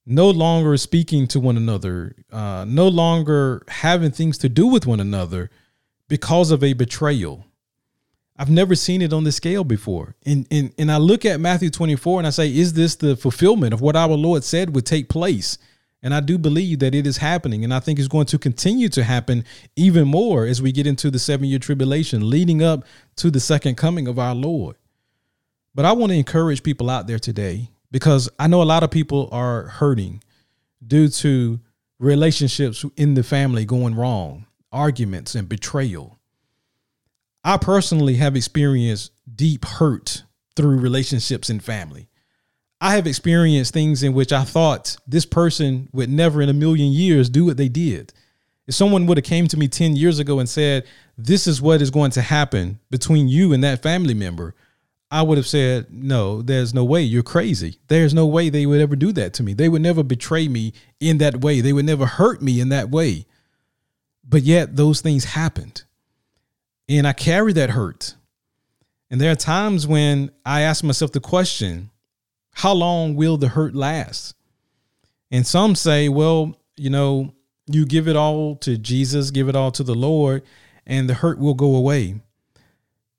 no 0.06 0.30
longer 0.30 0.76
speaking 0.76 1.26
to 1.26 1.40
one 1.40 1.56
another, 1.56 2.14
uh, 2.30 2.64
no 2.66 2.86
longer 2.86 3.62
having 3.68 4.12
things 4.12 4.38
to 4.38 4.48
do 4.48 4.68
with 4.68 4.86
one 4.86 5.00
another 5.00 5.50
because 6.08 6.52
of 6.52 6.62
a 6.62 6.72
betrayal. 6.72 7.44
I've 8.38 8.50
never 8.50 8.76
seen 8.76 9.02
it 9.02 9.12
on 9.12 9.24
this 9.24 9.36
scale 9.36 9.64
before. 9.64 10.14
And, 10.24 10.46
and, 10.50 10.72
and 10.78 10.92
I 10.92 10.98
look 10.98 11.24
at 11.24 11.40
Matthew 11.40 11.70
24 11.70 12.20
and 12.20 12.26
I 12.26 12.30
say, 12.30 12.54
is 12.54 12.74
this 12.74 12.94
the 12.94 13.16
fulfillment 13.16 13.74
of 13.74 13.80
what 13.80 13.96
our 13.96 14.10
Lord 14.10 14.44
said 14.44 14.74
would 14.74 14.86
take 14.86 15.08
place? 15.08 15.58
And 16.02 16.14
I 16.14 16.20
do 16.20 16.38
believe 16.38 16.78
that 16.80 16.94
it 16.94 17.06
is 17.06 17.16
happening. 17.16 17.64
And 17.64 17.74
I 17.74 17.80
think 17.80 17.98
it's 17.98 18.06
going 18.06 18.26
to 18.26 18.38
continue 18.38 18.88
to 18.90 19.02
happen 19.02 19.44
even 19.74 20.06
more 20.06 20.46
as 20.46 20.62
we 20.62 20.70
get 20.70 20.86
into 20.86 21.10
the 21.10 21.18
seven 21.18 21.46
year 21.48 21.58
tribulation 21.58 22.30
leading 22.30 22.62
up 22.62 22.84
to 23.16 23.30
the 23.30 23.40
second 23.40 23.76
coming 23.76 24.06
of 24.06 24.18
our 24.18 24.34
Lord. 24.34 24.76
But 25.74 25.84
I 25.84 25.92
want 25.92 26.12
to 26.12 26.18
encourage 26.18 26.62
people 26.62 26.90
out 26.90 27.06
there 27.06 27.18
today 27.18 27.70
because 27.96 28.28
I 28.38 28.46
know 28.46 28.60
a 28.60 28.64
lot 28.64 28.82
of 28.82 28.90
people 28.90 29.30
are 29.32 29.68
hurting 29.68 30.22
due 30.86 31.08
to 31.08 31.58
relationships 31.98 32.84
in 32.94 33.14
the 33.14 33.22
family 33.22 33.64
going 33.64 33.94
wrong, 33.94 34.44
arguments 34.70 35.34
and 35.34 35.48
betrayal. 35.48 36.18
I 37.42 37.56
personally 37.56 38.16
have 38.16 38.36
experienced 38.36 39.12
deep 39.34 39.64
hurt 39.64 40.24
through 40.56 40.78
relationships 40.78 41.48
in 41.48 41.58
family. 41.58 42.10
I 42.82 42.96
have 42.96 43.06
experienced 43.06 43.72
things 43.72 44.02
in 44.02 44.12
which 44.12 44.30
I 44.30 44.44
thought 44.44 44.98
this 45.08 45.24
person 45.24 45.88
would 45.94 46.10
never 46.10 46.42
in 46.42 46.50
a 46.50 46.52
million 46.52 46.92
years 46.92 47.30
do 47.30 47.46
what 47.46 47.56
they 47.56 47.70
did. 47.70 48.12
If 48.66 48.74
someone 48.74 49.06
would 49.06 49.16
have 49.16 49.24
came 49.24 49.48
to 49.48 49.56
me 49.56 49.68
10 49.68 49.96
years 49.96 50.18
ago 50.18 50.38
and 50.38 50.50
said, 50.50 50.84
"This 51.16 51.46
is 51.46 51.62
what 51.62 51.80
is 51.80 51.90
going 51.90 52.10
to 52.10 52.20
happen 52.20 52.78
between 52.90 53.26
you 53.26 53.54
and 53.54 53.64
that 53.64 53.82
family 53.82 54.12
member," 54.12 54.54
I 55.10 55.22
would 55.22 55.38
have 55.38 55.46
said, 55.46 55.86
no, 55.90 56.42
there's 56.42 56.74
no 56.74 56.84
way. 56.84 57.02
You're 57.02 57.22
crazy. 57.22 57.78
There's 57.88 58.12
no 58.12 58.26
way 58.26 58.48
they 58.48 58.66
would 58.66 58.80
ever 58.80 58.96
do 58.96 59.12
that 59.12 59.34
to 59.34 59.42
me. 59.42 59.52
They 59.54 59.68
would 59.68 59.82
never 59.82 60.02
betray 60.02 60.48
me 60.48 60.72
in 60.98 61.18
that 61.18 61.42
way. 61.42 61.60
They 61.60 61.72
would 61.72 61.84
never 61.84 62.06
hurt 62.06 62.42
me 62.42 62.60
in 62.60 62.70
that 62.70 62.90
way. 62.90 63.26
But 64.28 64.42
yet 64.42 64.74
those 64.74 65.00
things 65.00 65.24
happened. 65.24 65.84
And 66.88 67.06
I 67.06 67.12
carry 67.12 67.52
that 67.52 67.70
hurt. 67.70 68.16
And 69.08 69.20
there 69.20 69.30
are 69.30 69.36
times 69.36 69.86
when 69.86 70.32
I 70.44 70.62
ask 70.62 70.82
myself 70.82 71.12
the 71.12 71.20
question, 71.20 71.90
how 72.54 72.72
long 72.72 73.14
will 73.14 73.36
the 73.36 73.48
hurt 73.48 73.74
last? 73.74 74.34
And 75.30 75.46
some 75.46 75.76
say, 75.76 76.08
well, 76.08 76.56
you 76.76 76.90
know, 76.90 77.32
you 77.66 77.86
give 77.86 78.08
it 78.08 78.16
all 78.16 78.56
to 78.56 78.76
Jesus, 78.76 79.30
give 79.30 79.48
it 79.48 79.56
all 79.56 79.70
to 79.72 79.84
the 79.84 79.94
Lord, 79.94 80.42
and 80.86 81.08
the 81.08 81.14
hurt 81.14 81.38
will 81.38 81.54
go 81.54 81.76
away. 81.76 82.20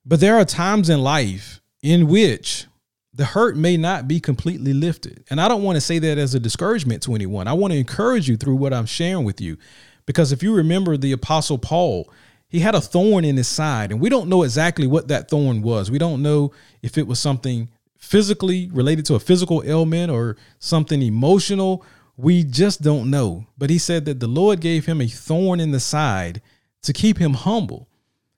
But 0.06 0.19
there 0.19 0.38
are 0.38 0.45
times 0.45 0.89
in 0.89 1.02
life 1.02 1.62
in 1.82 2.08
which 2.08 2.66
the 3.13 3.26
hurt 3.26 3.58
may 3.58 3.78
not 3.78 4.08
be 4.08 4.20
completely 4.20 4.74
lifted. 4.74 5.24
And 5.30 5.42
I 5.42 5.48
don't 5.48 5.63
want 5.63 5.76
to 5.76 5.82
say 5.82 6.00
that 6.00 6.18
as 6.18 6.36
a 6.36 6.40
discouragement 6.40 7.04
to 7.04 7.16
anyone. 7.16 7.48
I 7.48 7.54
want 7.54 7.74
to 7.74 7.80
encourage 7.80 8.30
you 8.30 8.38
through 8.38 8.56
what 8.56 8.74
I'm 8.74 8.86
sharing 8.86 9.24
with 9.24 9.42
you. 9.42 9.58
Because 10.06 10.32
if 10.32 10.44
you 10.44 10.54
remember 10.54 10.98
the 10.98 11.12
Apostle 11.12 11.58
Paul, 11.58 12.10
he 12.48 12.60
had 12.60 12.76
a 12.76 12.82
thorn 12.82 13.26
in 13.26 13.36
his 13.36 13.48
side, 13.48 13.92
and 13.92 14.00
we 14.00 14.10
don't 14.10 14.30
know 14.30 14.44
exactly 14.44 14.88
what 14.88 15.10
that 15.10 15.30
thorn 15.30 15.62
was. 15.62 15.92
We 15.92 15.98
don't 15.98 16.22
know 16.22 16.54
if 16.82 16.98
it 16.98 17.08
was 17.08 17.20
something 17.20 17.70
physically 17.98 18.70
related 18.72 19.06
to 19.08 19.16
a 19.16 19.20
physical 19.20 19.63
ailment 19.66 20.12
or 20.12 20.38
something 20.60 21.02
emotional. 21.02 21.84
We 22.16 22.44
just 22.44 22.82
don't 22.82 23.10
know. 23.10 23.48
But 23.58 23.70
he 23.70 23.78
said 23.78 24.06
that 24.06 24.20
the 24.20 24.28
Lord 24.28 24.62
gave 24.62 24.86
him 24.86 25.02
a 25.02 25.08
thorn 25.08 25.60
in 25.60 25.72
the 25.72 25.80
side 25.80 26.42
to 26.84 26.94
keep 26.94 27.18
him 27.18 27.34
humble. 27.34 27.90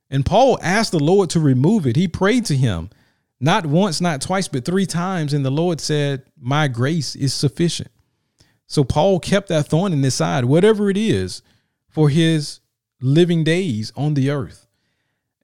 And 0.10 0.26
Paul 0.26 0.58
asked 0.62 0.92
the 0.92 1.00
Lord 1.00 1.30
to 1.32 1.40
remove 1.40 1.86
it. 1.86 1.96
He 1.96 2.08
prayed 2.08 2.46
to 2.46 2.56
him 2.56 2.90
not 3.40 3.66
once, 3.66 4.02
not 4.02 4.22
twice, 4.22 4.48
but 4.48 4.66
three 4.66 4.86
times. 4.86 5.34
And 5.34 5.46
the 5.46 5.50
Lord 5.52 5.80
said, 5.80 6.24
My 6.40 6.68
grace 6.68 7.16
is 7.16 7.34
sufficient. 7.34 7.92
So 8.68 8.84
Paul 8.84 9.20
kept 9.20 9.48
that 9.50 9.68
thorn 9.68 9.94
in 9.94 10.04
his 10.04 10.16
side, 10.16 10.46
whatever 10.46 10.90
it 10.90 10.98
is, 10.98 11.42
for 11.88 12.10
his 12.10 12.60
living 13.02 13.44
days 13.44 13.92
on 13.96 14.14
the 14.14 14.30
earth. 14.30 14.68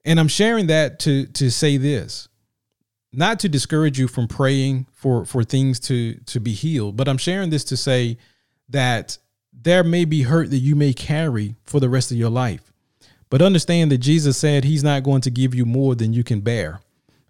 And 0.04 0.20
I'm 0.20 0.28
sharing 0.28 0.68
that 0.68 1.00
to, 1.00 1.26
to 1.26 1.50
say 1.50 1.76
this 1.76 2.28
not 3.16 3.38
to 3.40 3.48
discourage 3.48 3.98
you 3.98 4.06
from 4.06 4.28
praying 4.28 4.86
for 4.92 5.24
for 5.24 5.42
things 5.42 5.80
to 5.80 6.14
to 6.26 6.38
be 6.38 6.52
healed, 6.52 6.96
but 6.96 7.08
I'm 7.08 7.18
sharing 7.18 7.50
this 7.50 7.64
to 7.64 7.76
say 7.76 8.18
that 8.68 9.18
there 9.52 9.82
may 9.82 10.04
be 10.04 10.22
hurt 10.22 10.50
that 10.50 10.58
you 10.58 10.76
may 10.76 10.92
carry 10.92 11.56
for 11.64 11.80
the 11.80 11.88
rest 11.88 12.10
of 12.12 12.18
your 12.18 12.30
life. 12.30 12.72
But 13.30 13.42
understand 13.42 13.90
that 13.90 13.98
Jesus 13.98 14.36
said 14.36 14.64
he's 14.64 14.84
not 14.84 15.02
going 15.02 15.22
to 15.22 15.30
give 15.30 15.54
you 15.54 15.64
more 15.64 15.94
than 15.94 16.12
you 16.12 16.22
can 16.22 16.40
bear. 16.40 16.80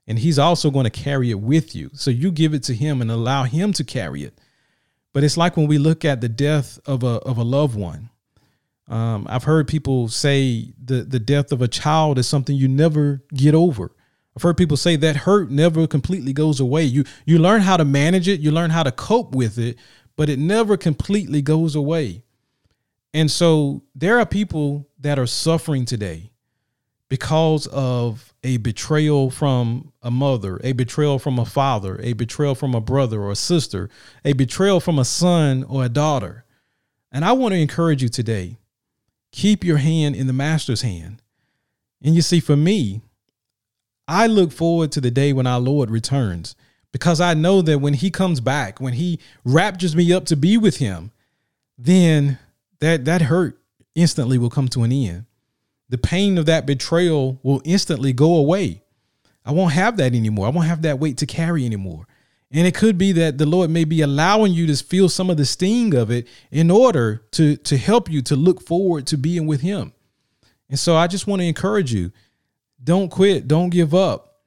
And 0.06 0.18
he's 0.18 0.38
also 0.38 0.70
going 0.70 0.84
to 0.84 0.90
carry 0.90 1.30
it 1.30 1.40
with 1.40 1.74
you. 1.74 1.90
So 1.94 2.10
you 2.10 2.30
give 2.30 2.54
it 2.54 2.62
to 2.64 2.74
him 2.74 3.00
and 3.00 3.10
allow 3.10 3.44
him 3.44 3.72
to 3.74 3.84
carry 3.84 4.22
it. 4.22 4.38
But 5.12 5.24
it's 5.24 5.36
like 5.36 5.56
when 5.56 5.66
we 5.66 5.78
look 5.78 6.04
at 6.04 6.20
the 6.20 6.28
death 6.28 6.78
of 6.86 7.02
a 7.02 7.16
of 7.24 7.38
a 7.38 7.42
loved 7.42 7.76
one. 7.76 8.10
Um, 8.88 9.26
I've 9.28 9.44
heard 9.44 9.66
people 9.66 10.08
say 10.08 10.72
the 10.82 11.02
the 11.02 11.18
death 11.18 11.50
of 11.52 11.62
a 11.62 11.68
child 11.68 12.18
is 12.18 12.28
something 12.28 12.54
you 12.54 12.68
never 12.68 13.22
get 13.34 13.54
over. 13.54 13.90
I've 14.36 14.42
heard 14.42 14.58
people 14.58 14.76
say 14.76 14.96
that 14.96 15.16
hurt 15.16 15.50
never 15.50 15.86
completely 15.86 16.32
goes 16.34 16.60
away. 16.60 16.84
You 16.84 17.04
you 17.24 17.38
learn 17.38 17.62
how 17.62 17.78
to 17.78 17.84
manage 17.84 18.28
it, 18.28 18.40
you 18.40 18.50
learn 18.50 18.70
how 18.70 18.82
to 18.82 18.92
cope 18.92 19.34
with 19.34 19.58
it, 19.58 19.78
but 20.14 20.28
it 20.28 20.38
never 20.38 20.76
completely 20.76 21.42
goes 21.42 21.74
away. 21.74 22.22
And 23.14 23.30
so 23.30 23.82
there 23.94 24.18
are 24.18 24.26
people 24.26 24.86
that 25.00 25.18
are 25.18 25.26
suffering 25.26 25.86
today 25.86 26.30
because 27.08 27.66
of 27.68 28.34
a 28.46 28.58
betrayal 28.58 29.28
from 29.28 29.92
a 30.02 30.10
mother, 30.10 30.60
a 30.62 30.70
betrayal 30.70 31.18
from 31.18 31.36
a 31.36 31.44
father, 31.44 32.00
a 32.00 32.12
betrayal 32.12 32.54
from 32.54 32.76
a 32.76 32.80
brother 32.80 33.20
or 33.20 33.32
a 33.32 33.36
sister, 33.36 33.90
a 34.24 34.34
betrayal 34.34 34.78
from 34.78 35.00
a 35.00 35.04
son 35.04 35.64
or 35.64 35.84
a 35.84 35.88
daughter. 35.88 36.44
And 37.10 37.24
I 37.24 37.32
want 37.32 37.54
to 37.54 37.58
encourage 37.58 38.04
you 38.04 38.08
today 38.08 38.56
keep 39.32 39.64
your 39.64 39.78
hand 39.78 40.14
in 40.14 40.28
the 40.28 40.32
master's 40.32 40.82
hand. 40.82 41.20
And 42.00 42.14
you 42.14 42.22
see, 42.22 42.38
for 42.38 42.56
me, 42.56 43.02
I 44.06 44.28
look 44.28 44.52
forward 44.52 44.92
to 44.92 45.00
the 45.00 45.10
day 45.10 45.32
when 45.32 45.48
our 45.48 45.58
Lord 45.58 45.90
returns 45.90 46.54
because 46.92 47.20
I 47.20 47.34
know 47.34 47.62
that 47.62 47.80
when 47.80 47.94
he 47.94 48.10
comes 48.10 48.40
back, 48.40 48.80
when 48.80 48.92
he 48.92 49.18
raptures 49.44 49.96
me 49.96 50.12
up 50.12 50.24
to 50.26 50.36
be 50.36 50.56
with 50.56 50.76
him, 50.76 51.10
then 51.76 52.38
that 52.78 53.06
that 53.06 53.22
hurt 53.22 53.58
instantly 53.96 54.38
will 54.38 54.50
come 54.50 54.68
to 54.68 54.84
an 54.84 54.92
end. 54.92 55.24
The 55.88 55.98
pain 55.98 56.38
of 56.38 56.46
that 56.46 56.66
betrayal 56.66 57.38
will 57.42 57.62
instantly 57.64 58.12
go 58.12 58.36
away. 58.36 58.82
I 59.44 59.52
won't 59.52 59.72
have 59.72 59.96
that 59.98 60.14
anymore. 60.14 60.46
I 60.46 60.50
won't 60.50 60.66
have 60.66 60.82
that 60.82 60.98
weight 60.98 61.18
to 61.18 61.26
carry 61.26 61.64
anymore. 61.64 62.06
And 62.50 62.66
it 62.66 62.74
could 62.74 62.96
be 62.98 63.12
that 63.12 63.38
the 63.38 63.46
Lord 63.46 63.70
may 63.70 63.84
be 63.84 64.00
allowing 64.00 64.52
you 64.52 64.66
to 64.66 64.76
feel 64.76 65.08
some 65.08 65.30
of 65.30 65.36
the 65.36 65.44
sting 65.44 65.94
of 65.94 66.10
it 66.10 66.28
in 66.50 66.70
order 66.70 67.24
to 67.32 67.56
to 67.56 67.76
help 67.76 68.10
you 68.10 68.22
to 68.22 68.36
look 68.36 68.60
forward 68.60 69.06
to 69.08 69.16
being 69.16 69.46
with 69.46 69.60
him. 69.60 69.92
And 70.68 70.78
so 70.78 70.96
I 70.96 71.06
just 71.06 71.26
want 71.26 71.40
to 71.42 71.46
encourage 71.46 71.92
you, 71.92 72.12
don't 72.82 73.08
quit, 73.08 73.46
don't 73.46 73.70
give 73.70 73.94
up. 73.94 74.40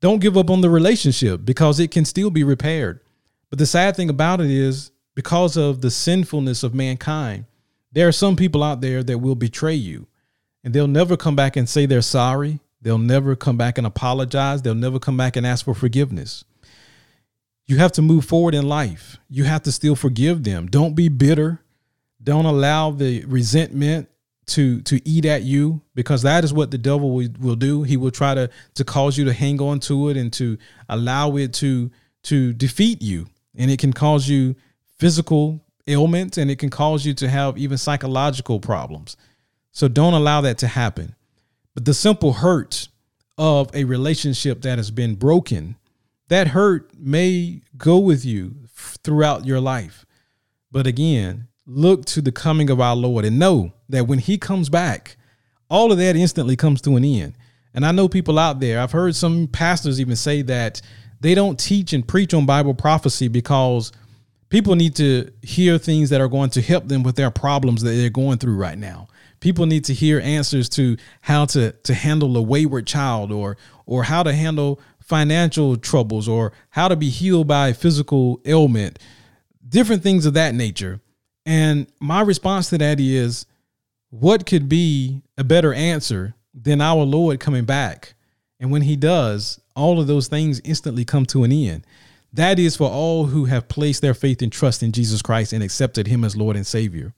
Don't 0.00 0.20
give 0.20 0.36
up 0.36 0.50
on 0.50 0.60
the 0.60 0.70
relationship 0.70 1.44
because 1.44 1.80
it 1.80 1.90
can 1.90 2.04
still 2.04 2.30
be 2.30 2.44
repaired. 2.44 3.00
But 3.50 3.58
the 3.58 3.66
sad 3.66 3.96
thing 3.96 4.10
about 4.10 4.40
it 4.40 4.50
is 4.50 4.90
because 5.14 5.56
of 5.56 5.80
the 5.80 5.90
sinfulness 5.90 6.62
of 6.62 6.74
mankind, 6.74 7.46
there 7.92 8.06
are 8.06 8.12
some 8.12 8.36
people 8.36 8.62
out 8.62 8.80
there 8.80 9.02
that 9.02 9.18
will 9.18 9.34
betray 9.34 9.74
you 9.74 10.06
and 10.66 10.74
they'll 10.74 10.88
never 10.88 11.16
come 11.16 11.36
back 11.36 11.54
and 11.54 11.68
say 11.68 11.86
they're 11.86 12.02
sorry. 12.02 12.58
They'll 12.82 12.98
never 12.98 13.36
come 13.36 13.56
back 13.56 13.78
and 13.78 13.86
apologize. 13.86 14.62
They'll 14.62 14.74
never 14.74 14.98
come 14.98 15.16
back 15.16 15.36
and 15.36 15.46
ask 15.46 15.64
for 15.64 15.74
forgiveness. 15.74 16.44
You 17.66 17.78
have 17.78 17.92
to 17.92 18.02
move 18.02 18.24
forward 18.24 18.52
in 18.52 18.68
life. 18.68 19.16
You 19.30 19.44
have 19.44 19.62
to 19.62 19.72
still 19.72 19.94
forgive 19.94 20.42
them. 20.42 20.66
Don't 20.66 20.96
be 20.96 21.08
bitter. 21.08 21.60
Don't 22.20 22.46
allow 22.46 22.90
the 22.90 23.24
resentment 23.26 24.08
to 24.46 24.80
to 24.82 25.00
eat 25.08 25.24
at 25.24 25.44
you 25.44 25.82
because 25.94 26.22
that 26.22 26.42
is 26.42 26.52
what 26.52 26.72
the 26.72 26.78
devil 26.78 27.14
will, 27.14 27.28
will 27.38 27.54
do. 27.54 27.84
He 27.84 27.96
will 27.96 28.10
try 28.10 28.34
to 28.34 28.50
to 28.74 28.84
cause 28.84 29.16
you 29.16 29.24
to 29.26 29.32
hang 29.32 29.62
on 29.62 29.78
to 29.80 30.08
it 30.08 30.16
and 30.16 30.32
to 30.32 30.58
allow 30.88 31.36
it 31.36 31.52
to 31.54 31.92
to 32.24 32.52
defeat 32.52 33.02
you. 33.02 33.28
And 33.54 33.70
it 33.70 33.78
can 33.78 33.92
cause 33.92 34.28
you 34.28 34.56
physical 34.98 35.64
ailments 35.86 36.38
and 36.38 36.50
it 36.50 36.58
can 36.58 36.70
cause 36.70 37.06
you 37.06 37.14
to 37.14 37.28
have 37.28 37.56
even 37.56 37.78
psychological 37.78 38.58
problems. 38.58 39.16
So 39.76 39.88
don't 39.88 40.14
allow 40.14 40.40
that 40.40 40.56
to 40.58 40.68
happen. 40.68 41.14
But 41.74 41.84
the 41.84 41.92
simple 41.92 42.32
hurt 42.32 42.88
of 43.36 43.68
a 43.74 43.84
relationship 43.84 44.62
that 44.62 44.78
has 44.78 44.90
been 44.90 45.16
broken, 45.16 45.76
that 46.28 46.48
hurt 46.48 46.98
may 46.98 47.60
go 47.76 47.98
with 47.98 48.24
you 48.24 48.54
throughout 48.72 49.44
your 49.44 49.60
life. 49.60 50.06
But 50.72 50.86
again, 50.86 51.48
look 51.66 52.06
to 52.06 52.22
the 52.22 52.32
coming 52.32 52.70
of 52.70 52.80
our 52.80 52.96
Lord 52.96 53.26
and 53.26 53.38
know 53.38 53.74
that 53.90 54.06
when 54.06 54.18
he 54.18 54.38
comes 54.38 54.70
back, 54.70 55.18
all 55.68 55.92
of 55.92 55.98
that 55.98 56.16
instantly 56.16 56.56
comes 56.56 56.80
to 56.80 56.96
an 56.96 57.04
end. 57.04 57.34
And 57.74 57.84
I 57.84 57.92
know 57.92 58.08
people 58.08 58.38
out 58.38 58.60
there, 58.60 58.80
I've 58.80 58.92
heard 58.92 59.14
some 59.14 59.46
pastors 59.46 60.00
even 60.00 60.16
say 60.16 60.40
that 60.40 60.80
they 61.20 61.34
don't 61.34 61.60
teach 61.60 61.92
and 61.92 62.08
preach 62.08 62.32
on 62.32 62.46
Bible 62.46 62.72
prophecy 62.72 63.28
because 63.28 63.92
people 64.48 64.74
need 64.74 64.94
to 64.96 65.32
hear 65.42 65.78
things 65.78 66.10
that 66.10 66.20
are 66.20 66.28
going 66.28 66.50
to 66.50 66.62
help 66.62 66.88
them 66.88 67.02
with 67.02 67.16
their 67.16 67.30
problems 67.30 67.82
that 67.82 67.90
they're 67.90 68.10
going 68.10 68.38
through 68.38 68.56
right 68.56 68.78
now. 68.78 69.08
People 69.40 69.66
need 69.66 69.84
to 69.84 69.94
hear 69.94 70.20
answers 70.20 70.68
to 70.70 70.96
how 71.20 71.44
to 71.46 71.72
to 71.72 71.94
handle 71.94 72.36
a 72.36 72.42
wayward 72.42 72.86
child 72.86 73.30
or 73.30 73.56
or 73.84 74.04
how 74.04 74.22
to 74.22 74.32
handle 74.32 74.80
financial 75.00 75.76
troubles 75.76 76.26
or 76.26 76.52
how 76.70 76.88
to 76.88 76.96
be 76.96 77.10
healed 77.10 77.46
by 77.46 77.68
a 77.68 77.74
physical 77.74 78.40
ailment. 78.44 78.98
Different 79.68 80.02
things 80.02 80.26
of 80.26 80.34
that 80.34 80.54
nature. 80.54 81.00
And 81.44 81.86
my 82.00 82.22
response 82.22 82.70
to 82.70 82.78
that 82.78 82.98
is 82.98 83.46
what 84.10 84.46
could 84.46 84.68
be 84.68 85.22
a 85.38 85.44
better 85.44 85.72
answer 85.72 86.34
than 86.54 86.80
our 86.80 87.02
lord 87.04 87.38
coming 87.38 87.64
back? 87.64 88.14
And 88.58 88.72
when 88.72 88.82
he 88.82 88.96
does 88.96 89.60
all 89.76 90.00
of 90.00 90.06
those 90.06 90.28
things 90.28 90.60
instantly 90.64 91.04
come 91.04 91.26
to 91.26 91.44
an 91.44 91.52
end 91.52 91.86
that 92.36 92.58
is 92.58 92.76
for 92.76 92.88
all 92.88 93.26
who 93.26 93.46
have 93.46 93.68
placed 93.68 94.02
their 94.02 94.14
faith 94.14 94.42
and 94.42 94.52
trust 94.52 94.82
in 94.82 94.92
Jesus 94.92 95.22
Christ 95.22 95.52
and 95.52 95.62
accepted 95.62 96.06
him 96.06 96.24
as 96.24 96.36
Lord 96.36 96.56
and 96.56 96.66
Savior. 96.66 97.14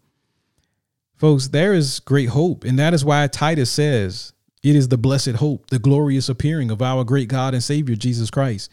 Folks, 1.17 1.49
there 1.49 1.75
is 1.75 2.01
great 2.01 2.29
hope. 2.29 2.65
And 2.65 2.79
that 2.79 2.95
is 2.95 3.05
why 3.05 3.27
Titus 3.27 3.71
says 3.71 4.33
it 4.63 4.77
is 4.77 4.89
the 4.89 4.99
blessed 4.99 5.37
hope, 5.37 5.69
the 5.69 5.79
glorious 5.79 6.29
appearing 6.29 6.71
of 6.71 6.81
our 6.81 7.05
great 7.05 7.29
God 7.29 7.55
and 7.55 7.63
Savior, 7.63 7.97
Jesus 7.97 8.31
Christ. 8.31 8.71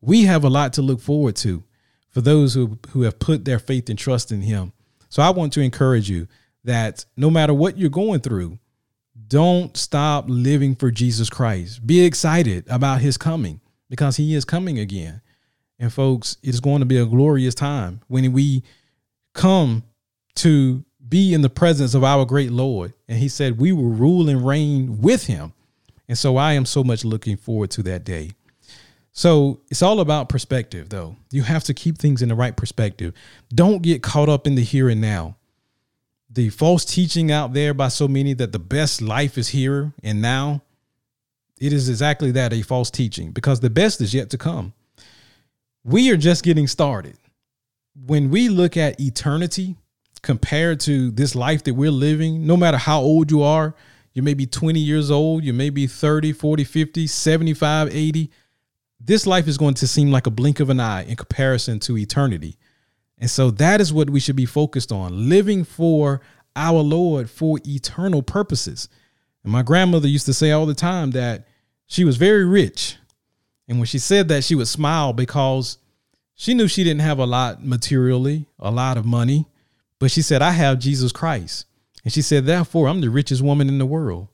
We 0.00 0.24
have 0.24 0.44
a 0.44 0.50
lot 0.50 0.72
to 0.74 0.82
look 0.82 1.00
forward 1.00 1.36
to 1.36 1.62
for 2.10 2.20
those 2.20 2.54
who, 2.54 2.78
who 2.90 3.02
have 3.02 3.18
put 3.18 3.44
their 3.44 3.58
faith 3.58 3.88
and 3.88 3.98
trust 3.98 4.32
in 4.32 4.42
him. 4.42 4.72
So 5.08 5.22
I 5.22 5.30
want 5.30 5.52
to 5.54 5.60
encourage 5.60 6.10
you 6.10 6.26
that 6.64 7.04
no 7.16 7.30
matter 7.30 7.54
what 7.54 7.78
you're 7.78 7.90
going 7.90 8.20
through, 8.20 8.58
don't 9.28 9.76
stop 9.76 10.26
living 10.28 10.74
for 10.74 10.90
Jesus 10.90 11.30
Christ. 11.30 11.86
Be 11.86 12.04
excited 12.04 12.64
about 12.68 13.00
his 13.00 13.16
coming 13.16 13.60
because 13.88 14.16
he 14.16 14.34
is 14.34 14.44
coming 14.44 14.78
again. 14.78 15.20
And 15.78 15.92
folks, 15.92 16.36
it's 16.42 16.60
going 16.60 16.80
to 16.80 16.86
be 16.86 16.98
a 16.98 17.06
glorious 17.06 17.54
time 17.54 18.00
when 18.08 18.32
we 18.32 18.62
come 19.32 19.82
to 20.36 20.84
be 21.06 21.34
in 21.34 21.42
the 21.42 21.50
presence 21.50 21.94
of 21.94 22.04
our 22.04 22.24
great 22.24 22.50
Lord. 22.50 22.94
And 23.08 23.18
he 23.18 23.28
said, 23.28 23.58
We 23.58 23.72
will 23.72 23.84
rule 23.84 24.28
and 24.28 24.46
reign 24.46 25.00
with 25.00 25.26
him. 25.26 25.52
And 26.08 26.18
so 26.18 26.36
I 26.36 26.52
am 26.52 26.66
so 26.66 26.84
much 26.84 27.04
looking 27.04 27.36
forward 27.36 27.70
to 27.72 27.82
that 27.84 28.04
day. 28.04 28.32
So 29.12 29.60
it's 29.70 29.82
all 29.82 30.00
about 30.00 30.28
perspective, 30.28 30.88
though. 30.88 31.16
You 31.30 31.42
have 31.42 31.64
to 31.64 31.74
keep 31.74 31.98
things 31.98 32.20
in 32.20 32.28
the 32.28 32.34
right 32.34 32.56
perspective. 32.56 33.14
Don't 33.54 33.80
get 33.80 34.02
caught 34.02 34.28
up 34.28 34.46
in 34.46 34.56
the 34.56 34.64
here 34.64 34.88
and 34.88 35.00
now. 35.00 35.36
The 36.28 36.50
false 36.50 36.84
teaching 36.84 37.30
out 37.30 37.52
there 37.52 37.74
by 37.74 37.88
so 37.88 38.08
many 38.08 38.34
that 38.34 38.50
the 38.50 38.58
best 38.58 39.00
life 39.00 39.38
is 39.38 39.48
here 39.48 39.92
and 40.02 40.20
now, 40.20 40.62
it 41.60 41.72
is 41.72 41.88
exactly 41.88 42.32
that 42.32 42.52
a 42.52 42.62
false 42.62 42.90
teaching 42.90 43.30
because 43.30 43.60
the 43.60 43.70
best 43.70 44.00
is 44.00 44.12
yet 44.12 44.30
to 44.30 44.38
come 44.38 44.72
we 45.84 46.10
are 46.10 46.16
just 46.16 46.42
getting 46.42 46.66
started. 46.66 47.16
When 47.94 48.30
we 48.30 48.48
look 48.48 48.76
at 48.76 48.98
eternity 48.98 49.76
compared 50.22 50.80
to 50.80 51.10
this 51.10 51.34
life 51.34 51.62
that 51.64 51.74
we're 51.74 51.90
living, 51.90 52.46
no 52.46 52.56
matter 52.56 52.78
how 52.78 53.00
old 53.00 53.30
you 53.30 53.42
are, 53.42 53.74
you 54.14 54.22
may 54.22 54.34
be 54.34 54.46
20 54.46 54.80
years 54.80 55.10
old, 55.10 55.44
you 55.44 55.52
may 55.52 55.70
be 55.70 55.86
30, 55.86 56.32
40, 56.32 56.64
50, 56.64 57.06
75, 57.06 57.94
80. 57.94 58.30
This 58.98 59.26
life 59.26 59.46
is 59.46 59.58
going 59.58 59.74
to 59.74 59.86
seem 59.86 60.10
like 60.10 60.26
a 60.26 60.30
blink 60.30 60.60
of 60.60 60.70
an 60.70 60.80
eye 60.80 61.04
in 61.04 61.16
comparison 61.16 61.78
to 61.80 61.98
eternity. 61.98 62.56
And 63.18 63.30
so 63.30 63.50
that 63.52 63.80
is 63.80 63.92
what 63.92 64.10
we 64.10 64.20
should 64.20 64.36
be 64.36 64.46
focused 64.46 64.90
on 64.90 65.28
living 65.28 65.64
for 65.64 66.20
our 66.56 66.80
Lord 66.80 67.28
for 67.28 67.58
eternal 67.66 68.22
purposes. 68.22 68.88
And 69.42 69.52
my 69.52 69.62
grandmother 69.62 70.08
used 70.08 70.26
to 70.26 70.34
say 70.34 70.52
all 70.52 70.66
the 70.66 70.74
time 70.74 71.10
that 71.10 71.46
she 71.86 72.04
was 72.04 72.16
very 72.16 72.44
rich 72.44 72.96
and 73.68 73.78
when 73.78 73.86
she 73.86 73.98
said 73.98 74.28
that, 74.28 74.44
she 74.44 74.54
would 74.54 74.68
smile 74.68 75.12
because 75.12 75.78
she 76.34 76.54
knew 76.54 76.68
she 76.68 76.84
didn't 76.84 77.00
have 77.00 77.18
a 77.18 77.26
lot 77.26 77.64
materially, 77.64 78.46
a 78.58 78.70
lot 78.70 78.96
of 78.96 79.06
money, 79.06 79.46
but 79.98 80.10
she 80.10 80.22
said, 80.22 80.42
I 80.42 80.50
have 80.50 80.78
Jesus 80.78 81.12
Christ. 81.12 81.66
And 82.04 82.12
she 82.12 82.22
said, 82.22 82.44
therefore, 82.44 82.88
I'm 82.88 83.00
the 83.00 83.10
richest 83.10 83.40
woman 83.40 83.68
in 83.68 83.78
the 83.78 83.86
world. 83.86 84.28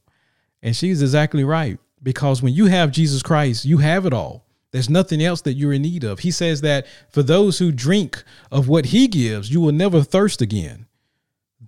And 0.62 0.74
she's 0.74 1.02
exactly 1.02 1.44
right 1.44 1.78
because 2.02 2.42
when 2.42 2.54
you 2.54 2.66
have 2.66 2.90
Jesus 2.90 3.22
Christ, 3.22 3.64
you 3.64 3.78
have 3.78 4.06
it 4.06 4.12
all. 4.12 4.46
There's 4.72 4.90
nothing 4.90 5.22
else 5.22 5.42
that 5.42 5.54
you're 5.54 5.72
in 5.72 5.82
need 5.82 6.04
of. 6.04 6.20
He 6.20 6.30
says 6.30 6.60
that 6.60 6.86
for 7.10 7.22
those 7.22 7.58
who 7.58 7.72
drink 7.72 8.22
of 8.50 8.68
what 8.68 8.86
he 8.86 9.08
gives, 9.08 9.50
you 9.50 9.60
will 9.60 9.72
never 9.72 10.02
thirst 10.02 10.40
again. 10.40 10.86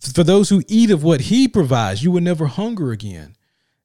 For 0.01 0.25
those 0.25 0.49
who 0.49 0.63
eat 0.69 0.91
of 0.91 1.05
what 1.05 1.23
he 1.23 1.49
provides, 1.49 2.03
you 2.03 2.11
will 2.11 2.21
never 2.21 2.47
hunger 2.47 2.93
again. 2.93 3.37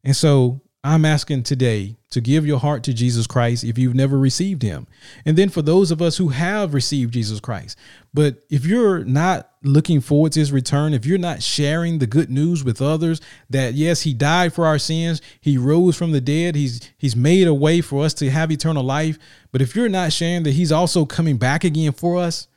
And 0.04 0.16
so 0.16 0.62
I'm 0.88 1.04
asking 1.04 1.43
today 1.43 1.97
to 2.12 2.21
give 2.21 2.47
your 2.47 2.60
heart 2.60 2.82
to 2.84 2.93
Jesus 2.93 3.28
Christ 3.28 3.65
if 3.65 3.78
you've 3.78 3.93
never 3.93 4.17
received 4.17 4.62
him. 4.62 4.88
And 5.26 5.38
then 5.38 5.50
for 5.50 5.62
those 5.62 5.91
of 5.91 6.02
us 6.02 6.15
who 6.15 6.30
have 6.30 6.73
received 6.73 7.13
Jesus 7.13 7.41
Christ, 7.41 7.78
but 8.13 8.45
if 8.50 8.65
you're 8.65 9.04
not 9.04 9.52
looking 9.63 10.00
forward 10.00 10.32
to 10.32 10.39
his 10.39 10.54
return, 10.54 10.93
if 10.93 11.06
you're 11.06 11.17
not 11.17 11.43
sharing 11.43 12.00
the 12.00 12.08
good 12.08 12.30
news 12.30 12.63
with 12.63 12.82
others 12.82 13.19
that 13.50 13.73
yes, 13.73 14.04
he 14.04 14.13
died 14.13 14.54
for 14.54 14.65
our 14.65 14.80
sins, 14.80 15.21
he 15.41 15.58
rose 15.58 15.97
from 15.97 16.13
the 16.13 16.21
dead, 16.21 16.56
he's 16.56 16.89
he's 16.97 17.17
made 17.17 17.47
a 17.47 17.54
way 17.54 17.82
for 17.82 18.06
us 18.06 18.13
to 18.13 18.30
have 18.30 18.50
eternal 18.50 18.84
life, 18.84 19.19
but 19.52 19.62
if 19.62 19.76
you're 19.76 19.89
not 19.89 20.13
sharing 20.13 20.43
that 20.43 20.54
he's 20.54 20.71
also 20.71 21.06
coming 21.06 21.36
back 21.36 21.65
again 21.65 21.91
for 21.91 22.15
us, 22.15 22.47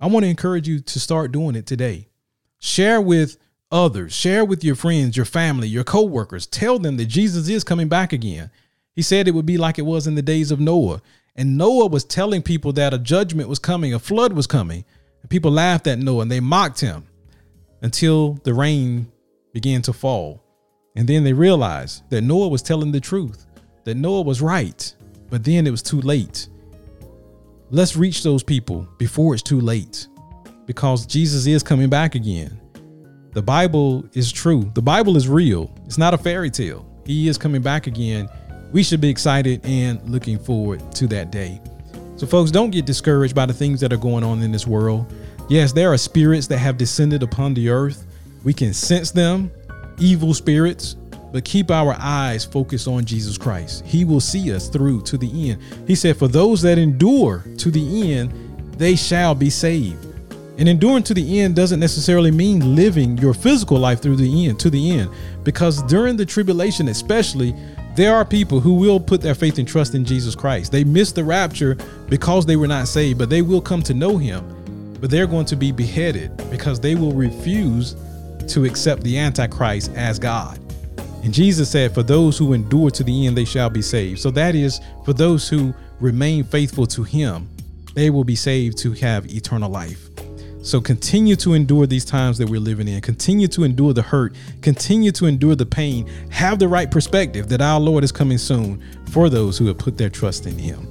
I 0.00 0.06
want 0.06 0.24
to 0.24 0.30
encourage 0.30 0.66
you 0.66 0.80
to 0.80 0.98
start 0.98 1.30
doing 1.30 1.54
it 1.54 1.66
today. 1.66 2.08
Share 2.58 3.02
with 3.02 3.36
others, 3.70 4.12
share 4.12 4.44
with 4.44 4.64
your 4.64 4.74
friends, 4.74 5.16
your 5.16 5.26
family, 5.26 5.68
your 5.68 5.84
coworkers. 5.84 6.46
Tell 6.46 6.78
them 6.78 6.96
that 6.96 7.06
Jesus 7.06 7.48
is 7.48 7.64
coming 7.64 7.88
back 7.88 8.12
again. 8.12 8.50
He 8.94 9.02
said 9.02 9.28
it 9.28 9.34
would 9.34 9.46
be 9.46 9.58
like 9.58 9.78
it 9.78 9.82
was 9.82 10.06
in 10.06 10.14
the 10.14 10.22
days 10.22 10.50
of 10.50 10.60
Noah. 10.60 11.02
And 11.34 11.58
Noah 11.58 11.88
was 11.88 12.04
telling 12.04 12.42
people 12.42 12.72
that 12.74 12.94
a 12.94 12.98
judgment 12.98 13.48
was 13.48 13.58
coming, 13.58 13.92
a 13.92 13.98
flood 13.98 14.32
was 14.32 14.46
coming. 14.46 14.84
And 15.20 15.30
people 15.30 15.50
laughed 15.50 15.86
at 15.86 15.98
Noah 15.98 16.22
and 16.22 16.30
they 16.30 16.40
mocked 16.40 16.80
him 16.80 17.06
until 17.82 18.34
the 18.44 18.54
rain 18.54 19.10
began 19.52 19.82
to 19.82 19.92
fall. 19.92 20.42
And 20.96 21.06
then 21.06 21.24
they 21.24 21.34
realized 21.34 22.08
that 22.08 22.22
Noah 22.22 22.48
was 22.48 22.62
telling 22.62 22.90
the 22.90 23.00
truth, 23.00 23.46
that 23.84 23.96
Noah 23.96 24.22
was 24.22 24.40
right. 24.40 24.94
But 25.28 25.44
then 25.44 25.66
it 25.66 25.70
was 25.70 25.82
too 25.82 26.00
late. 26.00 26.48
Let's 27.70 27.96
reach 27.96 28.22
those 28.22 28.42
people 28.42 28.88
before 28.96 29.34
it's 29.34 29.42
too 29.42 29.60
late 29.60 30.06
because 30.66 31.04
Jesus 31.04 31.46
is 31.46 31.62
coming 31.62 31.90
back 31.90 32.14
again. 32.14 32.58
The 33.36 33.42
Bible 33.42 34.08
is 34.14 34.32
true. 34.32 34.70
The 34.72 34.80
Bible 34.80 35.14
is 35.14 35.28
real. 35.28 35.70
It's 35.84 35.98
not 35.98 36.14
a 36.14 36.16
fairy 36.16 36.48
tale. 36.50 36.86
He 37.04 37.28
is 37.28 37.36
coming 37.36 37.60
back 37.60 37.86
again. 37.86 38.30
We 38.72 38.82
should 38.82 39.02
be 39.02 39.10
excited 39.10 39.60
and 39.62 40.00
looking 40.08 40.38
forward 40.38 40.90
to 40.92 41.06
that 41.08 41.30
day. 41.30 41.60
So, 42.16 42.26
folks, 42.26 42.50
don't 42.50 42.70
get 42.70 42.86
discouraged 42.86 43.34
by 43.34 43.44
the 43.44 43.52
things 43.52 43.78
that 43.80 43.92
are 43.92 43.98
going 43.98 44.24
on 44.24 44.40
in 44.40 44.52
this 44.52 44.66
world. 44.66 45.12
Yes, 45.50 45.70
there 45.70 45.92
are 45.92 45.98
spirits 45.98 46.46
that 46.46 46.56
have 46.56 46.78
descended 46.78 47.22
upon 47.22 47.52
the 47.52 47.68
earth. 47.68 48.06
We 48.42 48.54
can 48.54 48.72
sense 48.72 49.10
them, 49.10 49.50
evil 49.98 50.32
spirits, 50.32 50.94
but 51.30 51.44
keep 51.44 51.70
our 51.70 51.94
eyes 52.00 52.46
focused 52.46 52.88
on 52.88 53.04
Jesus 53.04 53.36
Christ. 53.36 53.84
He 53.84 54.06
will 54.06 54.20
see 54.20 54.50
us 54.54 54.70
through 54.70 55.02
to 55.02 55.18
the 55.18 55.50
end. 55.50 55.62
He 55.86 55.94
said, 55.94 56.16
For 56.16 56.26
those 56.26 56.62
that 56.62 56.78
endure 56.78 57.44
to 57.58 57.70
the 57.70 58.14
end, 58.14 58.32
they 58.78 58.96
shall 58.96 59.34
be 59.34 59.50
saved. 59.50 60.06
And 60.58 60.68
enduring 60.68 61.02
to 61.04 61.14
the 61.14 61.40
end 61.40 61.54
doesn't 61.54 61.80
necessarily 61.80 62.30
mean 62.30 62.74
living 62.74 63.18
your 63.18 63.34
physical 63.34 63.78
life 63.78 64.00
through 64.00 64.16
the 64.16 64.48
end 64.48 64.58
to 64.60 64.70
the 64.70 64.90
end 64.98 65.10
because 65.44 65.82
during 65.82 66.16
the 66.16 66.24
tribulation 66.24 66.88
especially 66.88 67.54
there 67.94 68.14
are 68.14 68.24
people 68.24 68.60
who 68.60 68.74
will 68.74 69.00
put 69.00 69.22
their 69.22 69.34
faith 69.34 69.58
and 69.58 69.66
trust 69.66 69.94
in 69.94 70.04
Jesus 70.04 70.34
Christ. 70.34 70.70
They 70.70 70.84
miss 70.84 71.12
the 71.12 71.24
rapture 71.24 71.76
because 72.10 72.44
they 72.44 72.56
were 72.56 72.66
not 72.66 72.88
saved, 72.88 73.18
but 73.18 73.30
they 73.30 73.40
will 73.40 73.62
come 73.62 73.82
to 73.84 73.94
know 73.94 74.18
him. 74.18 74.96
But 75.00 75.10
they're 75.10 75.26
going 75.26 75.46
to 75.46 75.56
be 75.56 75.72
beheaded 75.72 76.36
because 76.50 76.78
they 76.78 76.94
will 76.94 77.12
refuse 77.12 77.96
to 78.48 78.66
accept 78.66 79.02
the 79.02 79.18
antichrist 79.18 79.92
as 79.94 80.18
God. 80.18 80.58
And 81.24 81.32
Jesus 81.32 81.70
said, 81.70 81.94
For 81.94 82.02
those 82.02 82.36
who 82.36 82.52
endure 82.52 82.90
to 82.90 83.02
the 83.02 83.26
end, 83.26 83.36
they 83.36 83.46
shall 83.46 83.70
be 83.70 83.82
saved. 83.82 84.20
So 84.20 84.30
that 84.32 84.54
is 84.54 84.80
for 85.06 85.14
those 85.14 85.48
who 85.48 85.74
remain 85.98 86.44
faithful 86.44 86.86
to 86.88 87.02
him, 87.02 87.48
they 87.94 88.10
will 88.10 88.24
be 88.24 88.36
saved 88.36 88.76
to 88.78 88.92
have 88.92 89.26
eternal 89.26 89.70
life. 89.70 90.05
So 90.66 90.80
continue 90.80 91.36
to 91.36 91.54
endure 91.54 91.86
these 91.86 92.04
times 92.04 92.38
that 92.38 92.50
we're 92.50 92.58
living 92.58 92.88
in. 92.88 93.00
Continue 93.00 93.46
to 93.46 93.62
endure 93.62 93.92
the 93.92 94.02
hurt. 94.02 94.34
Continue 94.62 95.12
to 95.12 95.26
endure 95.26 95.54
the 95.54 95.64
pain. 95.64 96.08
Have 96.30 96.58
the 96.58 96.66
right 96.66 96.90
perspective 96.90 97.48
that 97.50 97.60
our 97.60 97.78
Lord 97.78 98.02
is 98.02 98.10
coming 98.10 98.36
soon 98.36 98.82
for 99.12 99.28
those 99.28 99.56
who 99.56 99.66
have 99.66 99.78
put 99.78 99.96
their 99.96 100.10
trust 100.10 100.44
in 100.44 100.58
Him. 100.58 100.88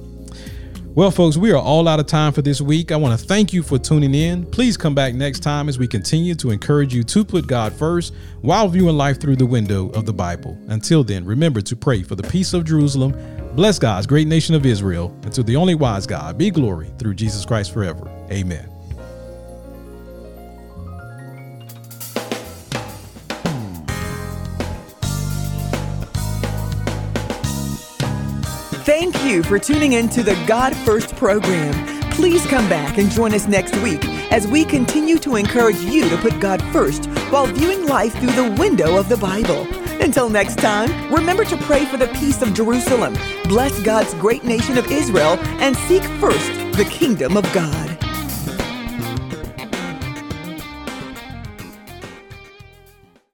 Well, 0.94 1.10
folks, 1.10 1.36
we 1.36 1.52
are 1.52 1.60
all 1.60 1.88
out 1.88 2.00
of 2.00 2.06
time 2.06 2.32
for 2.32 2.40
this 2.40 2.62
week. 2.62 2.90
I 2.90 2.96
want 2.96 3.20
to 3.20 3.26
thank 3.26 3.52
you 3.52 3.62
for 3.62 3.78
tuning 3.78 4.14
in. 4.14 4.46
Please 4.46 4.78
come 4.78 4.94
back 4.94 5.12
next 5.12 5.40
time 5.40 5.68
as 5.68 5.78
we 5.78 5.86
continue 5.86 6.34
to 6.36 6.52
encourage 6.52 6.94
you 6.94 7.02
to 7.02 7.22
put 7.22 7.46
God 7.46 7.74
first 7.74 8.14
while 8.40 8.68
viewing 8.68 8.96
life 8.96 9.20
through 9.20 9.36
the 9.36 9.44
window 9.44 9.90
of 9.90 10.06
the 10.06 10.12
Bible. 10.14 10.58
Until 10.68 11.04
then, 11.04 11.22
remember 11.26 11.60
to 11.60 11.76
pray 11.76 12.02
for 12.02 12.14
the 12.14 12.22
peace 12.22 12.54
of 12.54 12.64
Jerusalem. 12.64 13.14
Bless 13.54 13.78
God's 13.78 14.06
great 14.06 14.26
nation 14.26 14.54
of 14.54 14.64
Israel. 14.64 15.14
And 15.22 15.34
to 15.34 15.42
the 15.42 15.56
only 15.56 15.74
wise 15.74 16.06
God 16.06 16.38
be 16.38 16.50
glory 16.50 16.90
through 16.98 17.12
Jesus 17.12 17.44
Christ 17.44 17.74
forever. 17.74 18.08
Amen. 18.30 18.75
Thank 29.08 29.24
you 29.24 29.44
for 29.44 29.60
tuning 29.60 29.92
in 29.92 30.08
to 30.08 30.24
the 30.24 30.34
God 30.48 30.76
First 30.78 31.14
program. 31.14 31.72
Please 32.10 32.44
come 32.46 32.68
back 32.68 32.98
and 32.98 33.08
join 33.08 33.34
us 33.34 33.46
next 33.46 33.76
week 33.76 34.04
as 34.32 34.48
we 34.48 34.64
continue 34.64 35.16
to 35.18 35.36
encourage 35.36 35.76
you 35.76 36.08
to 36.08 36.16
put 36.16 36.40
God 36.40 36.60
first 36.72 37.06
while 37.30 37.46
viewing 37.46 37.86
life 37.86 38.12
through 38.18 38.32
the 38.32 38.52
window 38.58 38.98
of 38.98 39.08
the 39.08 39.16
Bible. 39.16 39.64
Until 40.02 40.28
next 40.28 40.58
time, 40.58 40.90
remember 41.14 41.44
to 41.44 41.56
pray 41.58 41.84
for 41.84 41.98
the 41.98 42.08
peace 42.08 42.42
of 42.42 42.52
Jerusalem, 42.52 43.16
bless 43.44 43.80
God's 43.82 44.12
great 44.14 44.42
nation 44.42 44.76
of 44.76 44.90
Israel, 44.90 45.38
and 45.60 45.76
seek 45.76 46.02
first 46.18 46.52
the 46.76 46.88
kingdom 46.90 47.36
of 47.36 47.44
God. 47.52 47.85